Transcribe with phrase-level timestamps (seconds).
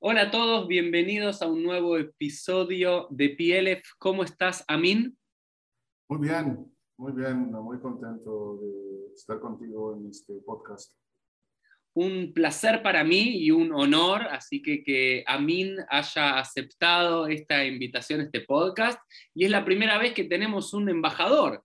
[0.00, 3.82] Hola a todos, bienvenidos a un nuevo episodio de PLF.
[3.98, 5.18] ¿Cómo estás, Amin?
[6.08, 10.94] Muy bien, muy bien, muy contento de estar contigo en este podcast.
[11.94, 18.20] Un placer para mí y un honor, así que que Amin haya aceptado esta invitación
[18.20, 19.00] este podcast.
[19.34, 21.64] Y es la primera vez que tenemos un embajador.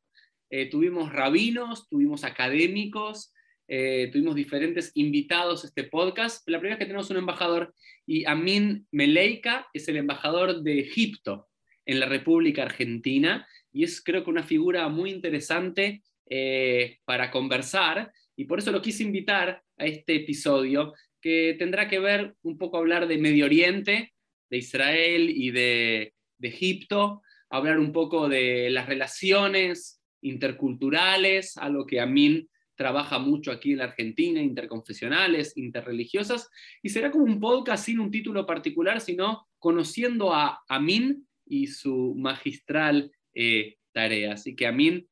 [0.50, 3.33] Eh, tuvimos rabinos, tuvimos académicos,
[3.68, 6.48] eh, tuvimos diferentes invitados a este podcast.
[6.50, 7.74] La primera vez que tenemos un embajador
[8.06, 11.48] y Amin Meleika es el embajador de Egipto
[11.86, 18.12] en la República Argentina y es creo que una figura muy interesante eh, para conversar
[18.36, 22.78] y por eso lo quise invitar a este episodio que tendrá que ver un poco
[22.78, 24.14] hablar de Medio Oriente,
[24.50, 32.02] de Israel y de, de Egipto, hablar un poco de las relaciones interculturales, algo que
[32.02, 36.50] Amin trabaja mucho aquí en la Argentina, interconfesionales, interreligiosas,
[36.82, 42.16] y será como un podcast sin un título particular, sino conociendo a Amin y su
[42.18, 44.34] magistral eh, tarea.
[44.34, 45.08] Así que Amin,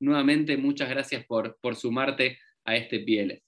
[0.00, 3.42] nuevamente muchas gracias por, por sumarte a este Pieles.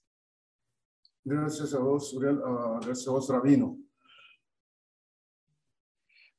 [1.23, 3.79] Gracias a vos, Uriel, uh, gracias a vos, Rabino.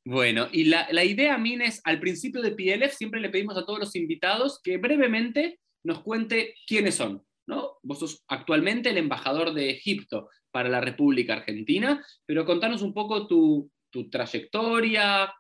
[0.05, 3.67] Bueno, y la, la idea, Amin, es al principio de PLF siempre le pedimos a
[3.67, 7.25] todos los invitados que brevemente nos cuente quiénes son.
[7.47, 7.79] ¿no?
[7.83, 13.27] Vos sos actualmente el embajador de Egipto para la República Argentina, pero contanos un poco
[13.27, 13.71] tu,
[14.11, 15.33] trayectoria,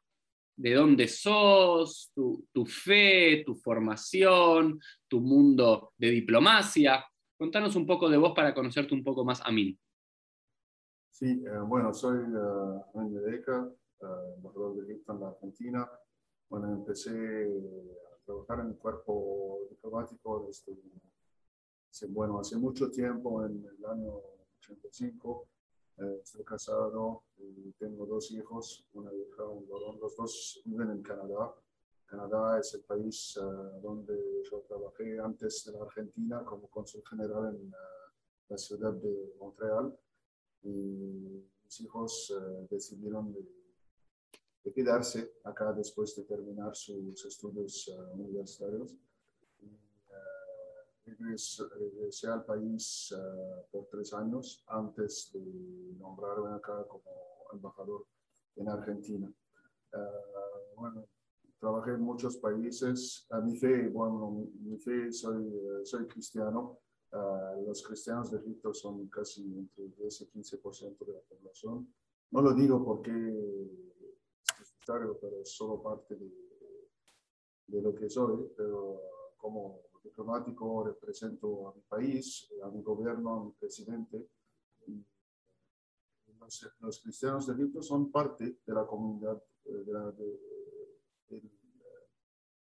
[0.57, 7.05] de dónde sos, tu, fe, tu formación, tu mundo de diplomacia.
[7.37, 9.79] Contanos un poco de vos para conocerte un poco más a mí.
[11.11, 12.83] Sí, eh, bueno, soy uh,
[14.37, 15.91] embajador de Egipto en la Argentina.
[16.49, 17.13] Bueno, empecé
[18.27, 20.77] trabajar en el cuerpo diplomático desde,
[22.09, 24.21] bueno, hace mucho tiempo, en el año
[24.59, 25.49] 85.
[25.99, 29.99] Eh, estoy casado y tengo dos hijos, una hija, un varón.
[30.01, 31.55] Los dos viven en Canadá.
[32.05, 34.15] Canadá es el país eh, donde
[34.51, 37.75] yo trabajé antes la Argentina como cónsul general en uh,
[38.49, 39.99] la ciudad de Montreal.
[40.63, 40.69] Y
[41.65, 43.41] mis hijos uh, decidieron de
[44.67, 48.97] de quedarse acá después de terminar sus estudios uh, universitarios.
[49.61, 55.41] Y, uh, regresé, al país uh, por tres años antes de
[56.01, 57.05] nombrarme acá como
[57.53, 58.07] embajador
[58.57, 59.33] en Argentina.
[60.77, 61.07] bueno,
[61.61, 63.25] trabajé en muchos países.
[63.31, 65.47] A mi fe, bueno, mi fe, soy,
[65.85, 66.81] soy cristiano.
[67.65, 71.89] los cristianos de Egipto son casi entre 10 y 15% de la población.
[72.33, 73.86] No lo digo porque
[74.87, 79.03] pero es solo parte de, lo que soy, pero
[79.37, 84.29] como diplomático represento a mi país, a mi gobierno, a mi presidente.
[86.79, 89.85] Los, cristianos de Egipto son parte de la comunidad eh,
[91.29, 91.43] de,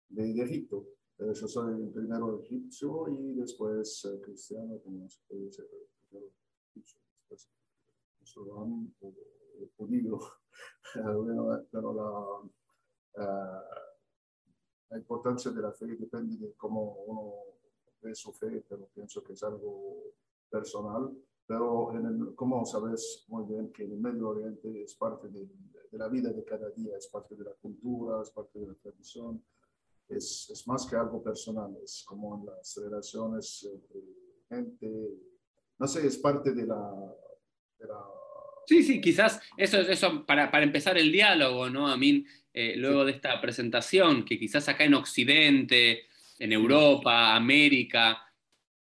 [0.09, 0.87] de, de, Egipto.
[1.19, 5.65] Yo soy el primero egipcio y después eh, cristiano, como se puede decir,
[6.09, 6.31] primero
[6.71, 6.99] egipcio,
[7.29, 7.51] después.
[10.93, 12.41] Pero la,
[13.17, 13.61] eh,
[14.89, 17.33] la importancia de la fe depende de cómo uno
[18.01, 20.13] ve su fe, pero pienso que es algo
[20.49, 21.11] personal.
[21.47, 25.97] Pero en el, como sabes muy bien que el Medio Oriente es parte de, de,
[25.97, 29.43] la vida de cada día, es parte de la cultura, es parte de la tradición,
[30.09, 34.01] es, es más que algo personal, es como en las relaciones entre
[34.49, 35.21] gente,
[35.77, 37.15] no sé, es parte de la,
[37.79, 38.03] de la
[38.67, 41.87] Sí, sí, quizás eso es eso para, para, empezar el diálogo, ¿no?
[41.87, 46.05] A mí, eh, luego de esta presentación, que quizás acá en Occidente,
[46.39, 48.25] en Europa, América,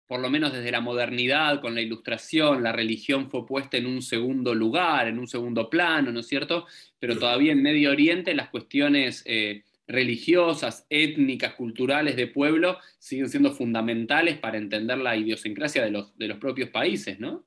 [0.07, 4.03] por lo menos desde la modernidad, con la ilustración, la religión fue puesta en un
[4.03, 6.67] segundo lugar, en un segundo plano, ¿no es cierto?
[6.99, 13.53] Pero todavía en Medio Oriente las cuestiones eh, religiosas, étnicas, culturales de pueblo siguen siendo
[13.53, 17.45] fundamentales para entender la idiosincrasia de los, de los propios países, ¿no?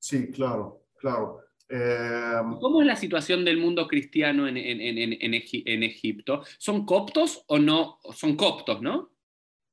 [0.00, 0.87] Sí, claro.
[0.98, 1.40] Claro.
[1.68, 6.42] Eh, ¿Cómo es la situación del mundo cristiano en, en, en, en, Egipto?
[6.58, 7.98] ¿Son coptos o no?
[8.14, 9.10] Son coptos, ¿no?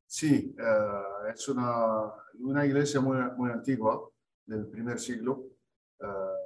[0.06, 4.10] Sí, uh, es una, una, iglesia muy, muy antigua,
[4.46, 5.46] del primer siglo.
[6.00, 6.46] Uh,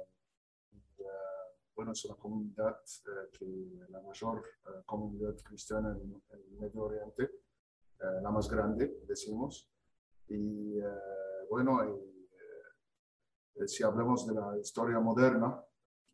[1.74, 2.76] bueno, es una comunidad
[3.32, 3.46] que
[3.88, 4.42] la mayor
[4.86, 7.30] comunidad cristiana en, el Medio Oriente,
[8.22, 9.66] la más grande, decimos.
[10.28, 10.78] Y
[11.48, 11.80] bueno,
[13.54, 15.62] eh, si hablamos de la historia moderna,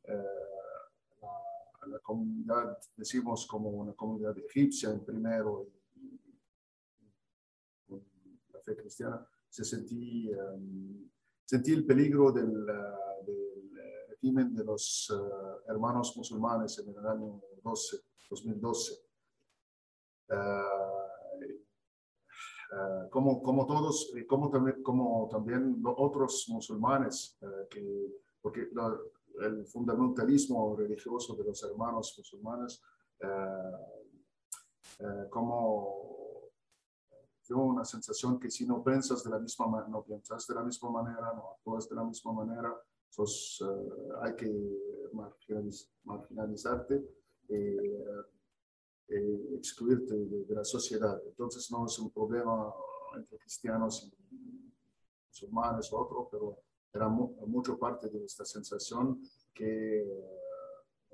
[0.05, 0.13] eh,
[1.89, 6.21] la, comunidad, decimos como una comunidad egipcia en primero y,
[8.53, 11.09] la fe cristiana, se sentí, um,
[11.45, 12.67] sentí el peligro del,
[13.25, 13.71] del
[14.09, 15.13] régimen de los
[15.69, 17.97] hermanos musulmanes en el año 12,
[18.31, 19.07] 2012.
[23.11, 27.39] Como, como todos, como también, como también otros musulmanes,
[27.71, 28.69] que, porque
[29.41, 32.83] el fundamentalismo religioso de los hermanos musulmanes,
[35.31, 36.17] como
[37.47, 40.91] tengo una sensación que si no piensas de la misma no piensas de la misma
[40.91, 42.75] manera, no actúas de la misma manera,
[43.09, 45.11] sos, eh, hay que
[46.05, 47.09] marginalizarte,
[47.49, 48.05] eh,
[49.09, 51.21] eh, excluirte de, la sociedad.
[51.27, 52.73] Entonces no es un problema
[53.17, 54.71] entre cristianos y
[55.29, 56.59] musulmanes o otro, pero
[56.93, 59.21] era mucho parte de esta sensación
[59.53, 60.05] que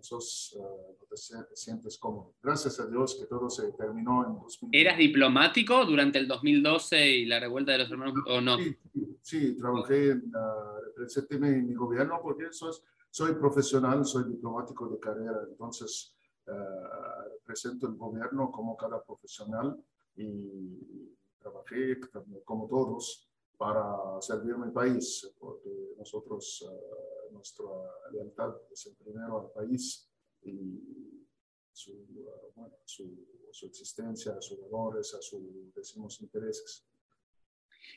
[0.03, 2.35] sos, uh, te sientes cómodo.
[2.43, 4.69] Gracias a Dios que todo se terminó en 2012.
[4.73, 8.59] ¿Eras diplomático durante el 2012 y la revuelta de los hermanos o no?
[8.59, 8.77] Sí,
[9.23, 12.73] sí trabajé en, uh, en mi gobierno porque soy,
[13.11, 16.15] soy profesional, soy diplomático de carrera, entonces
[16.47, 17.22] uh,
[17.53, 19.79] represento el gobierno como cada profesional
[20.17, 22.01] y trabajé
[22.45, 23.29] como todos
[23.59, 27.67] para servir mi país, porque nosotros uh, nuestra
[28.11, 30.09] lealtad es el primero al país
[30.43, 31.27] y
[31.73, 31.93] su,
[32.57, 33.05] bueno, su,
[33.51, 35.43] su existencia, sus valores, a sus,
[35.75, 36.87] decimos, intereses.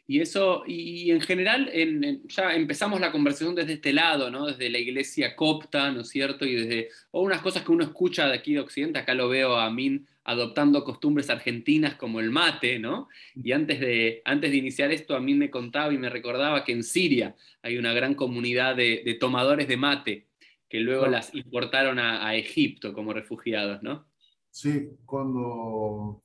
[0.07, 4.45] Y eso, y en general, en, ya empezamos la conversación desde este lado, ¿no?
[4.45, 6.45] Desde la iglesia copta, ¿no es cierto?
[6.45, 9.55] Y desde o unas cosas que uno escucha de aquí de Occidente, acá lo veo
[9.55, 13.07] a Min adoptando costumbres argentinas como el mate, ¿no?
[13.35, 16.71] Y antes de, antes de iniciar esto, a mí me contaba y me recordaba que
[16.71, 20.27] en Siria hay una gran comunidad de, tomadores de mate
[20.67, 24.07] que luego las importaron a, Egipto como refugiados, ¿no?
[24.49, 26.23] Sí, cuando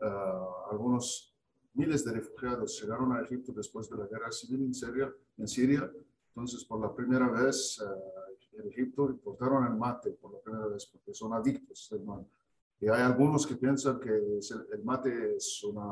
[0.00, 1.31] ah, algunos
[1.74, 5.90] miles de refugiados llegaron a Egipto después de la guerra civil en Siria, en Siria
[6.28, 10.86] entonces por la primera vez uh, en Egipto importaron el mate por la primera vez
[10.86, 12.28] porque son adictos del mate
[12.82, 15.84] y hay algunos que piensan que el mate es, una,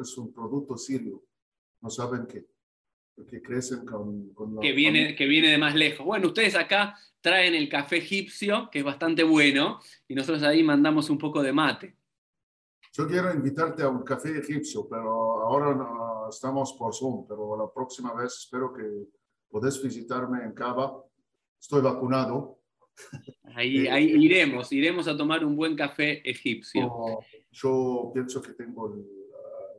[0.00, 1.22] es un producto sirio.
[1.80, 2.46] No saben que,
[3.30, 6.04] que crecen con, con que, viene, que viene de más lejos.
[6.04, 9.78] Bueno, ustedes acá traen el café egipcio, que es bastante bueno,
[10.08, 11.94] y nosotros ahí mandamos un poco de mate.
[12.92, 17.72] Yo quiero invitarte a un café egipcio, pero ahora no, estamos por Zoom, pero la
[17.72, 19.08] próxima vez espero que
[19.48, 21.04] podés visitarme en Cava.
[21.60, 22.58] Estoy vacunado,
[23.54, 27.22] Ahí, ahí, iremos, iremos a tomar un buen café egipcio.
[27.50, 29.04] yo pienso que tengo el,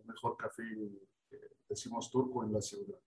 [0.05, 0.63] mejor café,
[1.67, 2.97] decimos turco, en la ciudad.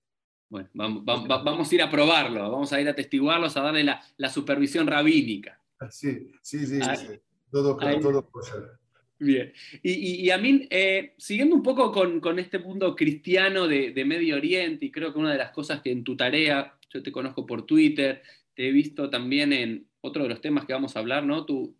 [0.49, 4.03] Bueno, vamos, vamos, a ir a probarlo, vamos a ir a testiguarlos, a darle la,
[4.19, 5.61] la supervisión rabínica.
[5.91, 7.21] Sí, sí, sí, sí.
[7.51, 8.31] Todo, todo
[9.25, 9.53] Bien.
[9.83, 14.37] Y, y, a mí, eh, siguiendo un poco con, este mundo cristiano de, de Medio
[14.37, 17.47] Oriente, y creo que una de las cosas que en tu tarea, yo te conozco
[17.47, 18.23] por Twitter,
[18.55, 21.47] te he visto también en, otro de los temas que vamos a hablar, ¿no?
[21.47, 21.77] Tu,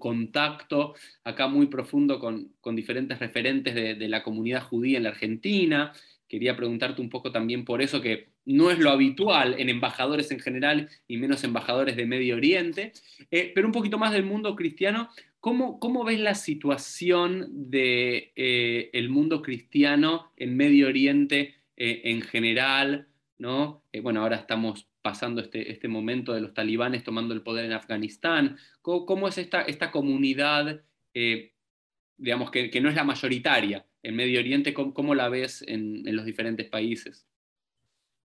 [0.00, 0.94] contacto
[1.24, 5.92] acá muy profundo con, diferentes referentes de, la comunidad judía en la Argentina.
[6.26, 10.40] Quería preguntarte un poco también por eso, que no es lo habitual en embajadores en
[10.40, 12.92] general y menos embajadores de Medio Oriente,
[13.30, 15.10] eh, pero un poquito más del mundo cristiano.
[15.46, 22.20] ¿Cómo, cómo ves la situación del de, eh, mundo cristiano en Medio Oriente eh, en
[22.22, 23.06] general?
[23.38, 23.84] ¿no?
[24.02, 28.56] bueno, ahora estamos pasando este, este momento de los talibanes tomando el poder en Afganistán?
[28.82, 30.82] ¿Cómo, es esta, esta comunidad,
[31.14, 31.52] eh,
[32.16, 34.74] digamos, que, que, no es la mayoritaria en Medio Oriente?
[34.74, 37.24] ¿Cómo, la ves en, en, los diferentes países?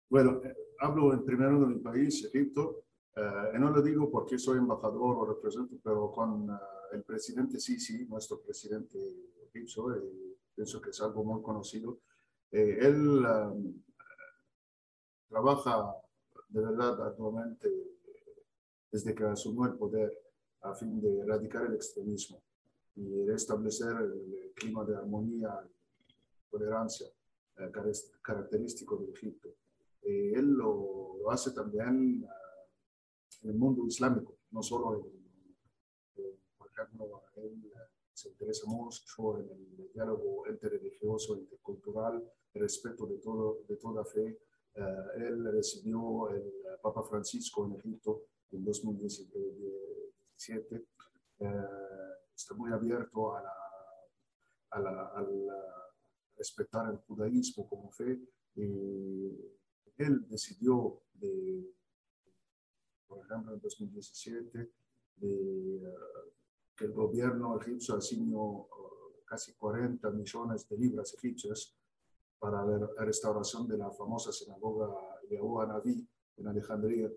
[0.09, 2.85] Bueno, eh, hablo en primero de mi país, Egipto,
[3.17, 6.47] eh, no lo digo porque soy embajador o represento, pero con
[6.91, 8.97] el presidente Sisi, nuestro presidente
[9.47, 9.85] egipcio,
[10.55, 11.99] pienso que es algo muy conocido,
[12.51, 13.23] él
[15.29, 15.95] trabaja
[16.49, 17.69] de verdad actualmente
[18.91, 20.11] desde que asumió el poder
[20.61, 22.41] a fin de erradicar el extremismo
[22.95, 25.49] y restablecer el clima de armonía
[26.07, 27.07] y tolerancia
[27.57, 27.71] eh,
[28.21, 29.49] característico de Egipto.
[30.01, 32.27] Eh, él lo, hace también eh,
[33.43, 35.18] en el mundo islámico, no solo en,
[36.83, 37.71] ejemplo, él
[38.13, 44.39] se interesa mucho en el diálogo interreligioso, intercultural, el respeto de, todo, de toda fe,
[44.75, 44.81] eh,
[45.15, 50.87] él recibió el Papa Francisco en Egipto en 2017.
[51.39, 51.51] Eh,
[52.35, 53.43] está muy abierto a,
[54.71, 55.25] a,
[56.37, 58.21] respetar el judaísmo como fe.
[58.55, 59.27] Y
[59.97, 61.75] él decidió, de,
[63.07, 64.71] por ejemplo, en 2017,
[65.17, 65.81] de,
[66.79, 68.69] que el gobierno egipcio asignó
[69.25, 71.75] casi 40 millones de libras egipcias
[72.39, 74.87] para la restauración de la famosa sinagoga
[75.29, 76.07] Yahuwah Naví
[76.37, 77.11] en Alejandría.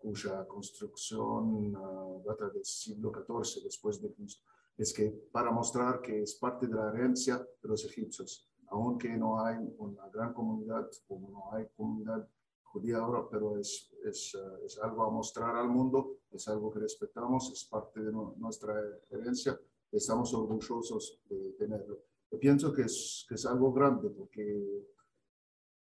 [0.00, 4.42] cuya construcción uh, data del siglo XIV después de Cristo.
[4.78, 9.44] Es que para mostrar que es parte de la herencia de los egipcios, aunque no
[9.44, 12.26] hay una gran comunidad o no hay comunidad
[12.72, 16.80] judía ahora, pero es, es, uh, es, algo a mostrar al mundo, es algo que
[16.80, 18.74] respetamos, es parte de no, nuestra
[19.10, 19.58] herencia,
[19.90, 21.98] estamos orgullosos de tenerlo.
[22.30, 24.86] Yo pienso que es, que es algo grande porque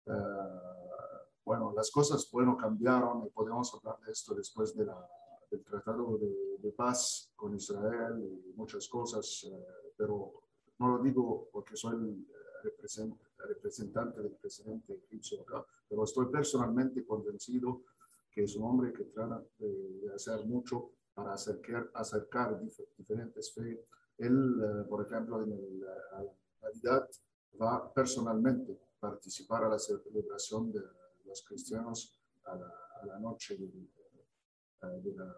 [0.07, 0.13] uh,
[1.45, 5.09] bueno, las cosas, bueno, cambiaron y podemos hablar de esto después de la,
[5.51, 9.65] del tratado de, de, paz con Israel y muchas cosas, uh,
[9.97, 10.33] pero
[10.79, 12.27] no lo digo porque soy el
[12.63, 17.83] representante del presidente egipcio acá, pero estoy personalmente convencido
[18.33, 23.85] que es un hombre que trata de, hacer mucho para acercar, acercar dif diferentes fe.
[24.19, 26.25] Él, uh, por ejemplo, en el, la
[26.63, 27.09] Navidad
[27.61, 30.81] va personalmente a participar a la celebración de
[31.27, 35.37] los cristianos a la, a la noche de, de, la,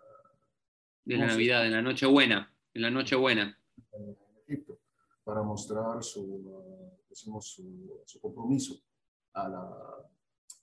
[1.04, 3.58] de la Navidad, de la Nochebuena, en la Nochebuena.
[3.92, 4.16] En
[4.46, 4.78] Egipto,
[5.24, 8.78] para mostrar su, decimos, su, su, compromiso
[9.32, 9.60] a la,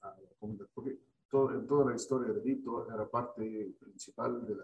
[0.02, 0.68] a la comunidad.
[0.74, 1.00] Porque
[1.30, 4.64] todo, en toda la historia de Egipto era parte principal de la,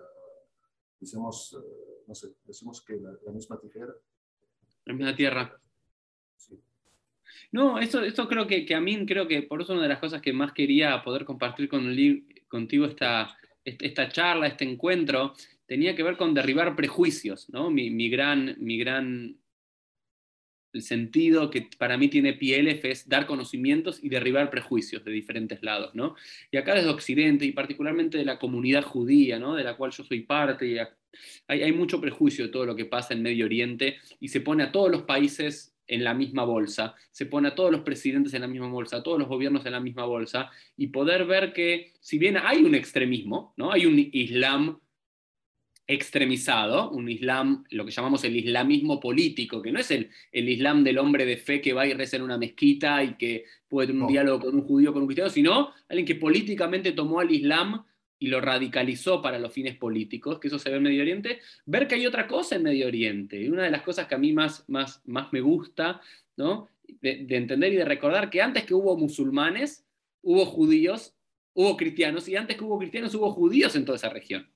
[0.99, 3.93] decimos, uh, no sé, decimos que la, la misma tijera.
[4.85, 5.59] La misma tierra.
[6.35, 6.59] Sí.
[7.51, 9.99] No, esto, esto creo que, que, a mí creo que por eso una de las
[9.99, 11.95] cosas que más quería poder compartir con,
[12.47, 15.33] contigo esta, esta charla, este encuentro,
[15.65, 17.69] tenía que ver con derribar prejuicios, ¿no?
[17.69, 19.37] Mi, mi gran, mi gran
[20.77, 25.61] el sentido que para mí tiene PLF es dar conocimientos y derribar prejuicios de diferentes
[25.63, 26.15] lados, ¿no?
[26.51, 29.55] Y acá desde Occidente, y particularmente de la comunidad judía, ¿no?
[29.55, 30.77] De la cual yo soy parte, y
[31.47, 34.71] hay, mucho prejuicio de todo lo que pasa en Medio Oriente, y se pone a
[34.71, 38.47] todos los países en la misma bolsa, se pone a todos los presidentes en la
[38.47, 42.17] misma bolsa, a todos los gobiernos en la misma bolsa, y poder ver que si
[42.17, 43.71] bien hay un extremismo, ¿no?
[43.71, 44.79] hay un Islam
[45.87, 50.83] extremizado, un Islam, lo que llamamos el islamismo político, que no es el, el Islam
[50.83, 54.01] del hombre de fe que va y reza en una mezquita y que puede tener
[54.01, 57.85] un diálogo con un judío, con un cristiano, sino alguien que políticamente tomó al Islam
[58.19, 61.87] y lo radicalizó para los fines políticos, que eso se ve en Medio Oriente, ver
[61.87, 63.41] que hay otra cosa en Medio Oriente.
[63.41, 66.01] Y una de las cosas que a mí más, más, más me gusta,
[66.35, 66.67] ¿no?
[66.99, 69.85] De, de, entender y de recordar que antes que hubo musulmanes,
[70.21, 71.15] hubo judíos,
[71.53, 74.49] hubo cristianos, y antes que hubo cristianos, hubo judíos en toda esa región.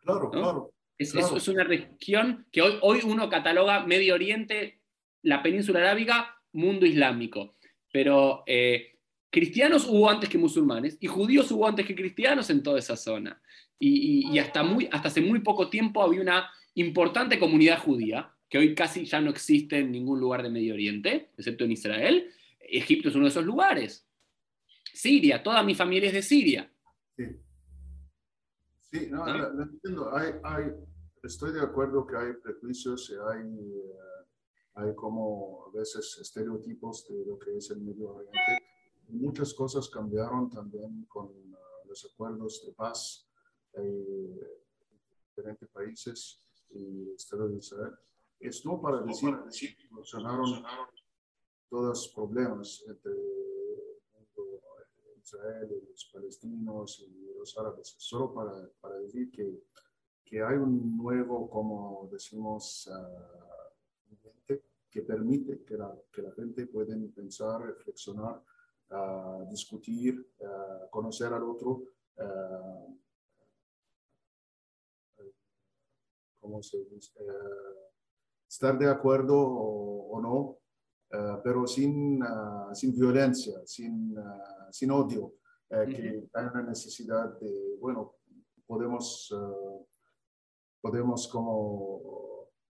[0.00, 0.30] Claro, ¿no?
[0.30, 0.72] claro.
[0.98, 1.26] Es, claro.
[1.26, 4.80] Eso es una región que hoy, hoy uno cataloga Medio Oriente,
[5.22, 7.56] la península arábiga, mundo islámico.
[7.92, 8.98] Pero eh,
[9.30, 13.40] cristianos hubo antes que musulmanes y judíos hubo antes que cristianos en toda esa zona.
[13.78, 18.30] Y, y, y, hasta, muy, hasta hace muy poco tiempo había una importante comunidad judía,
[18.48, 22.30] que hoy casi ya no existe en ningún lugar de Medio Oriente, excepto en Israel.
[22.60, 24.06] Egipto es uno de esos lugares.
[24.92, 26.70] Siria, toda mi familia es de Siria.
[27.16, 27.24] Sí,
[28.92, 29.62] sí no, ¿No?
[29.62, 30.14] Entiendo.
[30.14, 30.72] Hay, hay,
[31.22, 33.94] estoy de acuerdo que hay prejuicios y hay, uh,
[34.74, 38.70] hay como a veces estereotipos de lo que es el Medio Oriente
[39.12, 43.28] muchas cosas cambiaron también con uh, los acuerdos de paz
[43.74, 44.38] en
[45.28, 47.94] diferentes países y Estado de Israel.
[48.38, 50.62] Esto para decir que solucionaron
[51.68, 53.12] todos los problemas entre
[55.30, 59.62] Israel los palestinos y los árabes, solo para, para decir que,
[60.24, 64.54] que, hay un nuevo, como decimos, uh,
[64.90, 68.42] que permite que la, que la gente pueda pensar, reflexionar
[68.90, 71.84] uh, discutir, uh, conocer al otro,
[76.40, 76.60] ¿cómo
[78.48, 80.58] estar de acuerdo o, o no,
[81.42, 82.20] pero sin,
[82.74, 84.14] sin violencia, sin,
[84.72, 85.34] sin odio, uh
[85.70, 85.86] -huh.
[85.86, 88.14] que hay una necesidad de, bueno,
[88.66, 89.34] podemos,
[90.80, 92.20] podemos como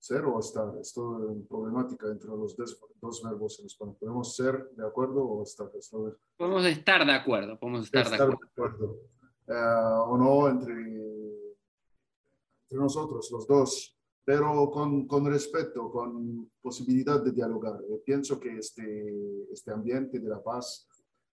[0.04, 0.78] ser o estar.
[0.82, 3.96] Esto es problemática entre los dos, dos, verbos en español.
[3.98, 5.72] ¿Podemos ser de acuerdo o estar?
[5.80, 7.58] Esto podemos estar de acuerdo.
[7.58, 8.48] Podemos estar, estar de acuerdo.
[8.56, 9.00] De acuerdo.
[9.46, 17.32] Uh, o no entre, entre nosotros, los dos, pero con, con respeto, con posibilidad de
[17.32, 17.80] dialogar.
[17.90, 20.88] Yo pienso que este, este ambiente de la paz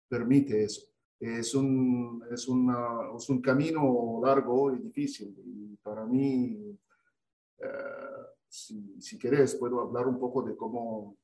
[0.09, 0.83] permite eso.
[1.19, 5.35] Es un, es, una, es un camino largo y difícil.
[5.45, 6.77] Y para mí,
[7.61, 11.17] uh, si, si querés, puedo hablar un poco de cómo,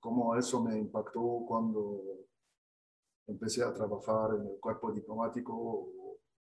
[0.00, 2.02] cómo eso me impactó cuando
[3.26, 5.88] empecé a trabajar en el cuerpo diplomático,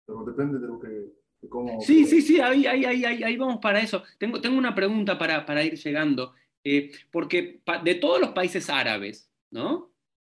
[0.05, 1.13] pero depende de lo que...
[1.39, 4.01] De cómo, sí, sí, sí, ahí, ahí, ahí, ahí, vamos para eso.
[4.17, 9.31] Tengo, tengo una pregunta para, para ir llegando, eh, porque de todos los países árabes,
[9.51, 9.91] ¿no?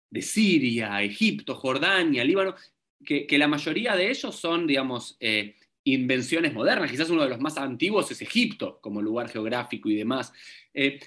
[0.10, 2.56] De Siria, Egipto, Jordania, Líbano,
[3.04, 6.92] que, la mayoría de ellos son, digamos, eh, invenciones modernas.
[6.92, 10.34] Quizás uno de los más antiguos es Egipto, como lugar geográfico y demás.
[10.74, 11.00] Eh,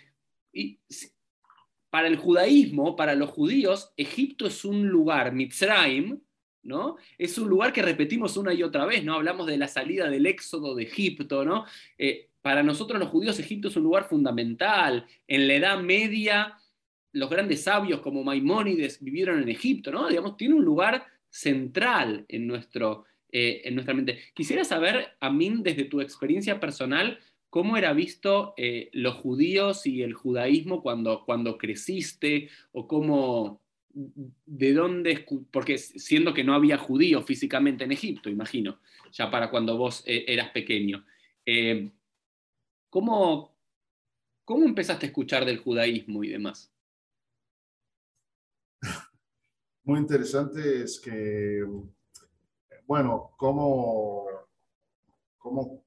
[0.53, 0.79] y
[1.91, 6.21] para el judaísmo, para los judíos, Egipto es un lugar, Mitzrayim,
[6.63, 6.97] ¿no?
[7.19, 9.15] Es un lugar que repetimos una y otra vez, ¿no?
[9.15, 11.65] Hablamos de la salida del éxodo de Egipto, ¿no?
[11.99, 15.07] Eh, para nosotros los judíos Egipto es un lugar fundamental.
[15.27, 16.57] En la Edad Media,
[17.13, 20.09] los grandes sabios como Maimónides vivieron en Egipto, ¿no?
[20.09, 24.19] Digamos, tiene un lugar central en, nuestro, eh, en nuestra mente.
[24.35, 30.15] Quisiera saber, Amin, desde tu experiencia personal, cómo era visto eh, los judíos y el
[30.15, 33.61] judaísmo cuando, cuando creciste, o cómo,
[33.93, 38.81] de dónde, porque siendo que no había judíos físicamente en Egipto, imagino,
[39.13, 41.05] ya para cuando vos eh, eras pequeño.
[42.89, 43.57] ¿cómo,
[44.45, 46.73] ¿Cómo empezaste a escuchar del judaísmo y demás?
[49.85, 51.65] Muy interesante es que
[52.91, 54.27] bueno, como,
[55.39, 55.85] como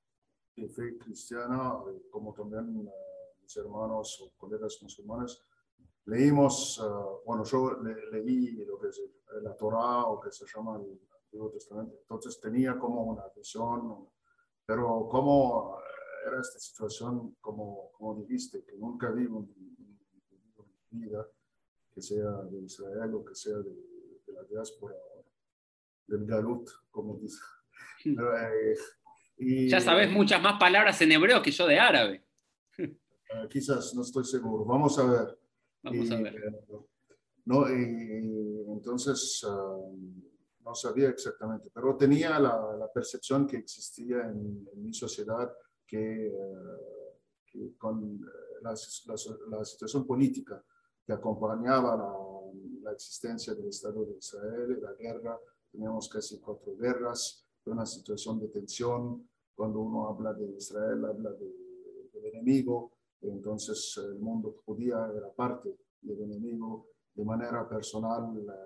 [0.73, 1.77] fe cristiana,
[2.09, 5.37] como también eh, mis hermanos o colegas musulmanes,
[6.05, 7.73] leímos, eh, bueno, yo
[8.09, 9.01] leí lo que es
[9.41, 14.07] la Torah o que se llama el Antiguo Testamento, entonces tenía como una visión,
[14.65, 19.53] pero como eh, era esta situación, como, como dijiste, que nunca vi en
[20.91, 21.27] mi vida,
[21.93, 23.71] que sea de Israel o que sea de,
[24.25, 24.95] de la diáspora
[26.07, 27.39] del galut, como dice.
[28.05, 28.17] Hmm.
[29.37, 32.23] Eh, ya sabes muchas más palabras en hebreo que yo de árabe.
[33.33, 34.63] Ah, quizás, no estoy seguro.
[34.63, 35.39] Vamos a ver.
[35.81, 36.35] Vamos a ver.
[36.35, 37.01] Eh,
[37.45, 39.77] no, entonces, ah,
[40.63, 45.51] no sabía exactamente, pero tenía la, percepción que existía en, mi sociedad
[45.85, 48.21] que, eh, con
[48.61, 48.75] la,
[49.49, 50.63] la, situación política
[51.05, 52.23] que acompañaba la,
[52.83, 55.39] la existencia del Estado de Israel, la guerra,
[55.71, 59.27] teníamos casi cuatro guerras, una situación de tensión.
[59.55, 62.91] Cuando uno habla de Israel, habla del enemigo,
[63.21, 66.87] entonces el mundo judía era parte del enemigo.
[67.13, 68.57] De manera personal, la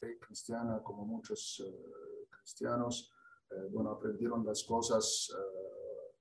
[0.00, 3.12] fe cristiana, como muchos eh, cristianos,
[3.50, 6.16] eh, bueno, aprendieron las cosas eh,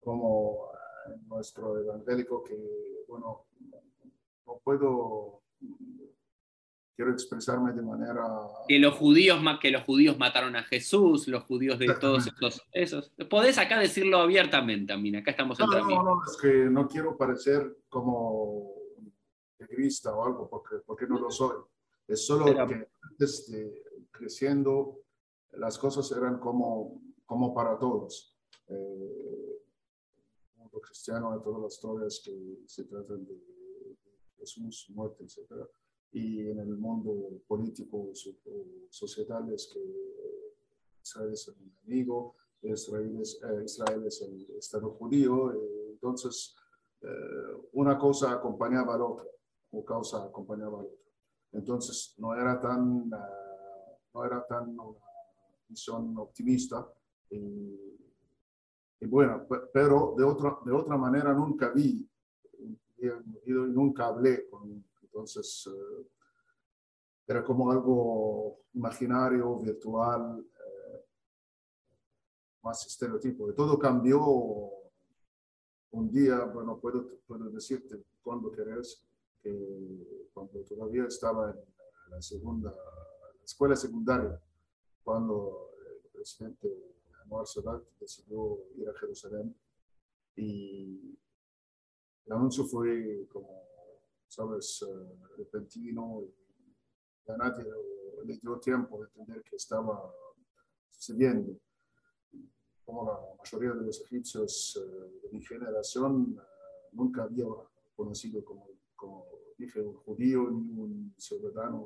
[0.00, 0.70] como
[1.26, 3.46] nuestro evangélico, que, bueno,
[4.46, 5.42] no puedo
[6.98, 8.24] quiero expresarme de manera...
[8.66, 12.66] Que los judíos, que los judíos mataron a Jesús, los judíos de todos estos...
[12.72, 13.12] Esos.
[13.30, 17.16] Podés acá decirlo abiertamente, Amina, acá estamos entre no, no, no, es que no quiero
[17.16, 18.72] parecer como
[19.60, 21.58] integrista o algo, porque, porque no lo soy.
[22.08, 23.48] Es solo que antes
[24.10, 25.02] creciendo,
[25.52, 28.36] las cosas eran como, como para todos.
[28.66, 29.47] Eh,
[30.80, 33.38] cristiano, de todas las historias que se tratan de,
[34.38, 35.68] Jesús, muerte, etc
[36.12, 38.10] y en el mundo político
[38.88, 39.80] societal es que
[41.02, 41.54] Israel es el
[41.86, 46.56] enemigo, Israel es, eh, Israel es el Estado judío, eh, entonces
[47.02, 47.08] eh,
[47.72, 49.26] una cosa acompañaba a la otra,
[49.70, 51.06] o causa acompañaba a la otra.
[51.52, 54.98] Entonces no era tan, no era tan una
[55.68, 56.92] visión optimista.
[57.30, 57.98] Y,
[59.00, 62.08] y, bueno, pero de otra, de otra manera nunca vi
[62.98, 64.84] y, y nunca hablé con
[65.18, 66.06] entonces, eh,
[67.26, 71.04] era como algo imaginario, virtual, eh,
[72.62, 73.50] más estereotipo.
[73.50, 74.20] Y todo cambió
[75.90, 79.04] un día, bueno, puedo, puedo decirte cuando querés,
[79.42, 84.40] que cuando todavía estaba en la segunda, la escuela secundaria,
[85.02, 86.97] cuando el presidente
[87.28, 89.54] Anwar Sadat decidió ir a Jerusalén
[90.36, 91.18] y
[92.24, 93.68] el anuncio fue como
[94.28, 96.22] sabes, eh, repentino
[97.26, 97.64] y a nadie
[98.24, 100.14] le dio tiempo de entender que estaba
[100.88, 101.58] sucediendo.
[102.84, 106.42] Como la mayoría de los egipcios eh, de mi generación, eh,
[106.92, 107.46] nunca había
[107.96, 109.26] conocido como, como
[109.58, 111.84] dije, un judío ni un ciudadano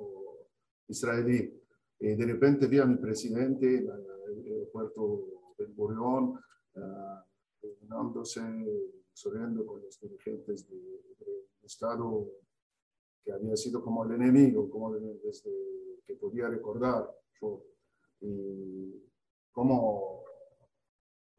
[0.88, 1.59] israelí.
[1.98, 6.38] Y de repente vi a mi presidente en el aeropuerto del Boreón,
[6.75, 8.25] uh,
[9.12, 11.03] sonriendo con los dirigentes del
[11.62, 12.29] Estado
[13.25, 15.51] que había sido como el enemigo, como desde
[16.05, 17.09] que podía recordar
[17.40, 17.64] yo.
[18.21, 19.01] Y
[19.53, 20.25] como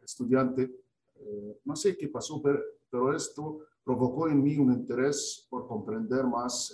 [0.02, 0.84] estudiante,
[1.16, 6.26] eh, no sé qué pasó, pero, pero, esto provocó en mí un interés por comprender
[6.26, 6.74] más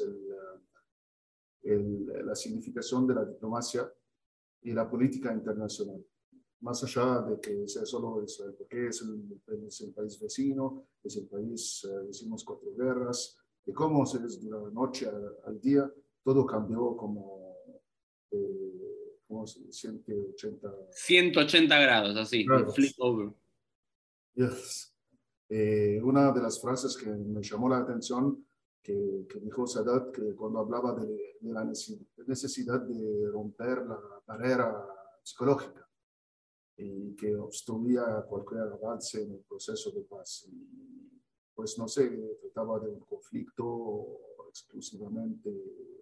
[1.63, 3.91] el, la significación de la diplomacia
[4.61, 6.03] y la política internacional
[6.61, 11.15] más allá de que sea solo Israel, porque es el, es el país vecino, es
[11.17, 15.07] el país, eh, decimos, cuatro guerras, y cómo se es de la noche
[15.45, 15.89] al, día,
[16.23, 17.55] todo cambió como
[18.31, 19.89] eh, ¿cómo se dice?
[19.89, 22.75] 180, 180 grados, así, Grados.
[22.75, 23.31] flip over.
[24.33, 24.93] Yes.
[25.49, 28.45] Eh, una de las frases que me llamó la atención
[28.81, 33.99] que, que dijo Sadat, que cuando hablaba de, de la necesi- necesidad de romper la
[34.25, 34.85] barrera
[35.23, 35.87] psicológica
[36.77, 40.47] y que obstruía cualquier avance en el proceso de paz.
[40.47, 41.21] Y,
[41.53, 45.51] pues no sé, trataba de un conflicto exclusivamente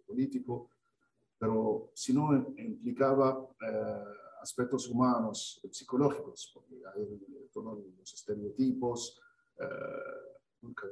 [0.05, 0.69] político,
[1.39, 4.03] pero si no implicaba eh,
[4.41, 9.19] aspectos humanos, psicológicos, porque hay todos los estereotipos,
[9.59, 9.65] eh,
[10.61, 10.87] nunca,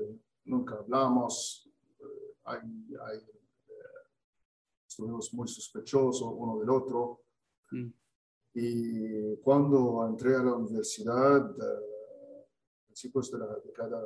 [0.45, 1.69] nunca hablamos,
[2.45, 3.73] hay, hay eh,
[4.87, 7.21] estuvimos muy sospechosos uno del otro.
[7.71, 7.89] Mm.
[8.53, 14.01] Y cuando entré a la universidad, eh, a principios de la década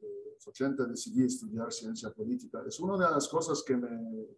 [0.00, 2.62] de los 80, decidí estudiar ciencia política.
[2.66, 4.28] Es una de las cosas que me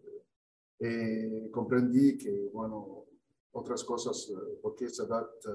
[0.79, 3.07] eh, comprendí que, bueno,
[3.53, 5.51] otras cosas, eh, porque Sadat eh,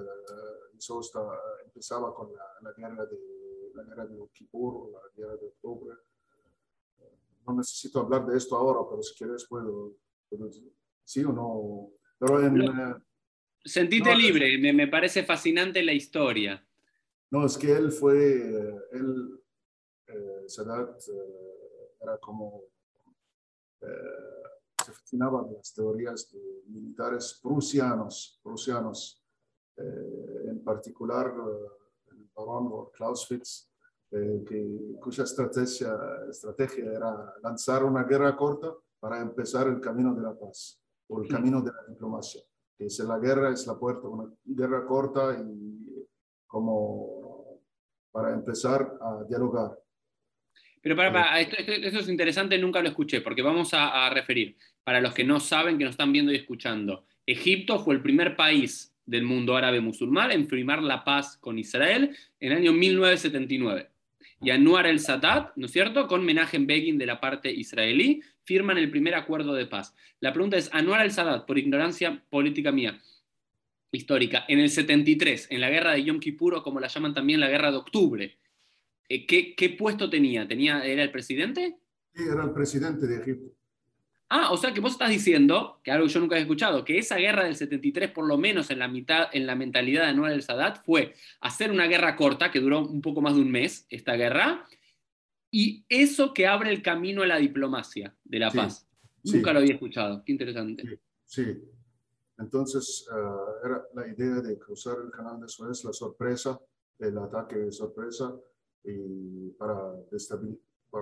[0.75, 1.21] hizo esta,
[1.63, 5.95] empezaba con la, la guerra de la guerra de Yom Kippur, la guerra de octubre.
[7.47, 9.95] No necesito hablar de esto ahora, pero si quieres puedo,
[10.29, 10.49] puedo
[11.03, 11.89] sí o no.
[12.19, 12.95] Pero en, eh,
[13.63, 16.65] Sentite No, libre, me, me parece fascinante la historia.
[17.29, 18.15] No, es que él fue,
[18.91, 19.39] él,
[20.07, 22.63] eh, Sadat, eh, era como,
[23.81, 23.87] eh,
[24.83, 29.17] se fascinaba de las teorías de militares prusianos, prusianos,
[29.77, 31.33] en particular
[32.11, 33.70] el barón Clausewitz,
[34.11, 35.97] eh, que, cuya estrategia,
[36.29, 41.27] estrategia era lanzar una guerra corta para empezar el camino de la paz, o el
[41.27, 41.31] Mm.
[41.31, 42.41] camino de la diplomacia.
[42.77, 46.05] Que si la guerra es la puerta, una guerra corta y
[46.47, 47.59] como
[48.11, 49.77] para empezar a dialogar.
[50.81, 54.09] Pero para, para, esto, esto- esto es interesante, nunca lo escuché, porque vamos a, a
[54.09, 58.01] referir, para los que no saben, que nos están viendo y escuchando, Egipto fue el
[58.01, 62.73] primer país del mundo árabe musulmán en firmar la paz con Israel en el año
[62.73, 63.90] 1979.
[64.41, 68.77] Y Anwar el Sadat, ¿no es cierto?, con Menachem Begin de la parte israelí, firman
[68.77, 69.93] el primer acuerdo de paz.
[70.19, 72.99] La pregunta es, Anwar el Sadat, por ignorancia política mía,
[73.91, 77.39] histórica, en el 73, en la guerra de Yom Kippur, o como la llaman también
[77.39, 78.39] la guerra de octubre,
[79.09, 80.47] eh, ¿qué, qué puesto tenía?
[80.47, 80.83] tenía?
[80.83, 81.77] ¿Era el presidente?
[82.15, 83.60] Sí, era el presidente de Egipto.
[84.33, 86.97] Ah, o sea que vos estás diciendo, que algo que yo nunca he escuchado, que
[86.97, 90.31] esa guerra del 73, por lo menos en la mitad, en la mentalidad de Anwar
[90.31, 93.85] el Sadat, fue hacer una guerra corta, que duró un poco más de un mes,
[93.89, 94.65] esta guerra,
[95.51, 98.87] y eso que abre el camino a la diplomacia de la paz.
[99.21, 99.35] sí.
[99.35, 101.01] Nunca lo había escuchado, qué interesante.
[101.25, 101.47] Sí.
[102.39, 106.57] Entonces, eh, era la idea de cruzar el canal de Suez, la sorpresa,
[106.99, 108.33] el ataque de sorpresa,
[108.85, 109.91] y para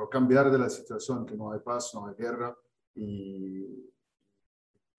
[0.10, 2.58] cambiar de la situación, que no hay paz, no hay guerra,
[2.95, 3.91] y,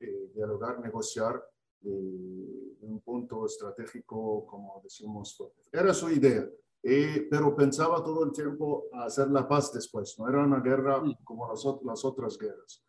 [0.01, 1.43] eh, dialogar, negociar
[1.81, 5.63] de un punto estratégico, como decimos, fuerte.
[5.73, 6.49] Era su idea.
[6.83, 11.47] Eh, pero pensaba todo el tiempo hacer la paz después, no era una guerra como
[11.47, 12.83] las, las otras guerras.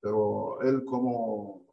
[0.00, 1.66] Pero él como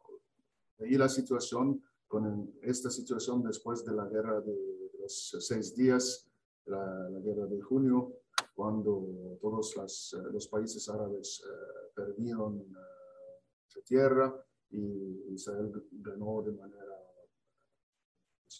[0.78, 6.28] veía la situación, con esta situación después de la guerra de, de los seis días,
[6.66, 8.14] la, la guerra de junio,
[8.60, 14.26] cuando todos las, eh, los países árabes eh, perdieron eh, su tierra
[14.70, 16.84] y Israel ganó de manera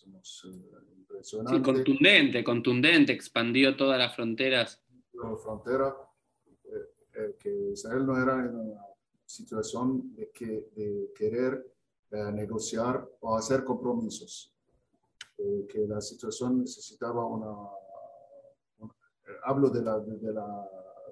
[0.06, 4.82] eh, impresionante Sí, contundente, contundente, expandió todas las fronteras.
[5.12, 5.94] la frontera,
[7.38, 8.80] que Israel no era en una
[9.26, 11.52] situación de, que, de querer
[12.10, 14.32] eh, negociar o hacer compromisos,
[15.42, 17.52] Eh, que la situación necesitaba una...
[19.44, 19.98] hablo de la...
[19.98, 20.46] De, de la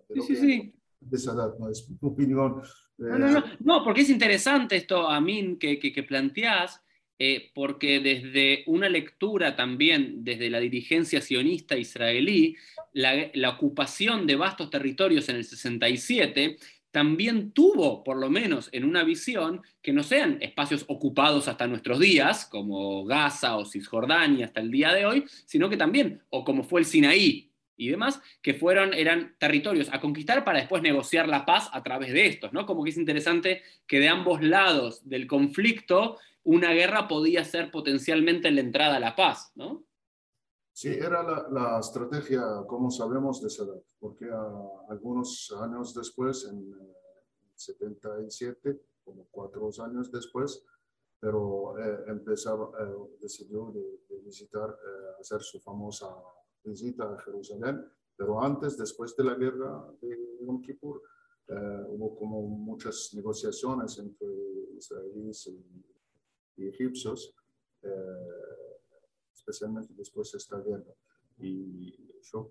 [0.08, 0.74] de Sí, sí, sí.
[1.00, 1.18] de
[1.58, 2.62] no es mi opinión.
[2.98, 6.82] No, eh, no, no, no, porque es interesante esto, Amin, que, que, que planteás,
[7.18, 12.56] eh, porque desde una lectura también, desde la dirigencia sionista israelí,
[12.92, 16.56] la, la ocupación de vastos territorios en el 67
[16.90, 21.98] también tuvo, por lo menos en una visión, que no sean espacios ocupados hasta nuestros
[21.98, 26.62] días, como Gaza o Cisjordania hasta el día de hoy, sino que también, o como
[26.62, 27.47] fue el Sinaí
[27.78, 32.12] y demás, que fueron, eran territorios a conquistar para después negociar la paz a través
[32.12, 32.66] de estos, ¿no?
[32.66, 38.50] Como que es interesante que de ambos lados del conflicto una guerra podía ser potencialmente
[38.50, 39.84] la entrada a la paz, ¿no?
[40.72, 44.26] Sí, era la, la estrategia, como sabemos, de Sadat, porque
[44.88, 46.98] algunos años después, en eh,
[47.54, 50.64] 77, como cuatro años después,
[51.20, 56.06] pero eh, empezaba, eh, decidió de, de visitar, eh, hacer su famosa
[56.64, 57.84] visita a Jerusalén,
[58.16, 61.02] pero antes, después de la guerra de Yom Kippur,
[61.46, 64.28] eh, hubo como muchas negociaciones entre
[64.76, 65.50] israelíes
[66.56, 67.34] y egipcios,
[69.32, 70.92] especialmente después de esta guerra.
[71.38, 72.50] Y yo,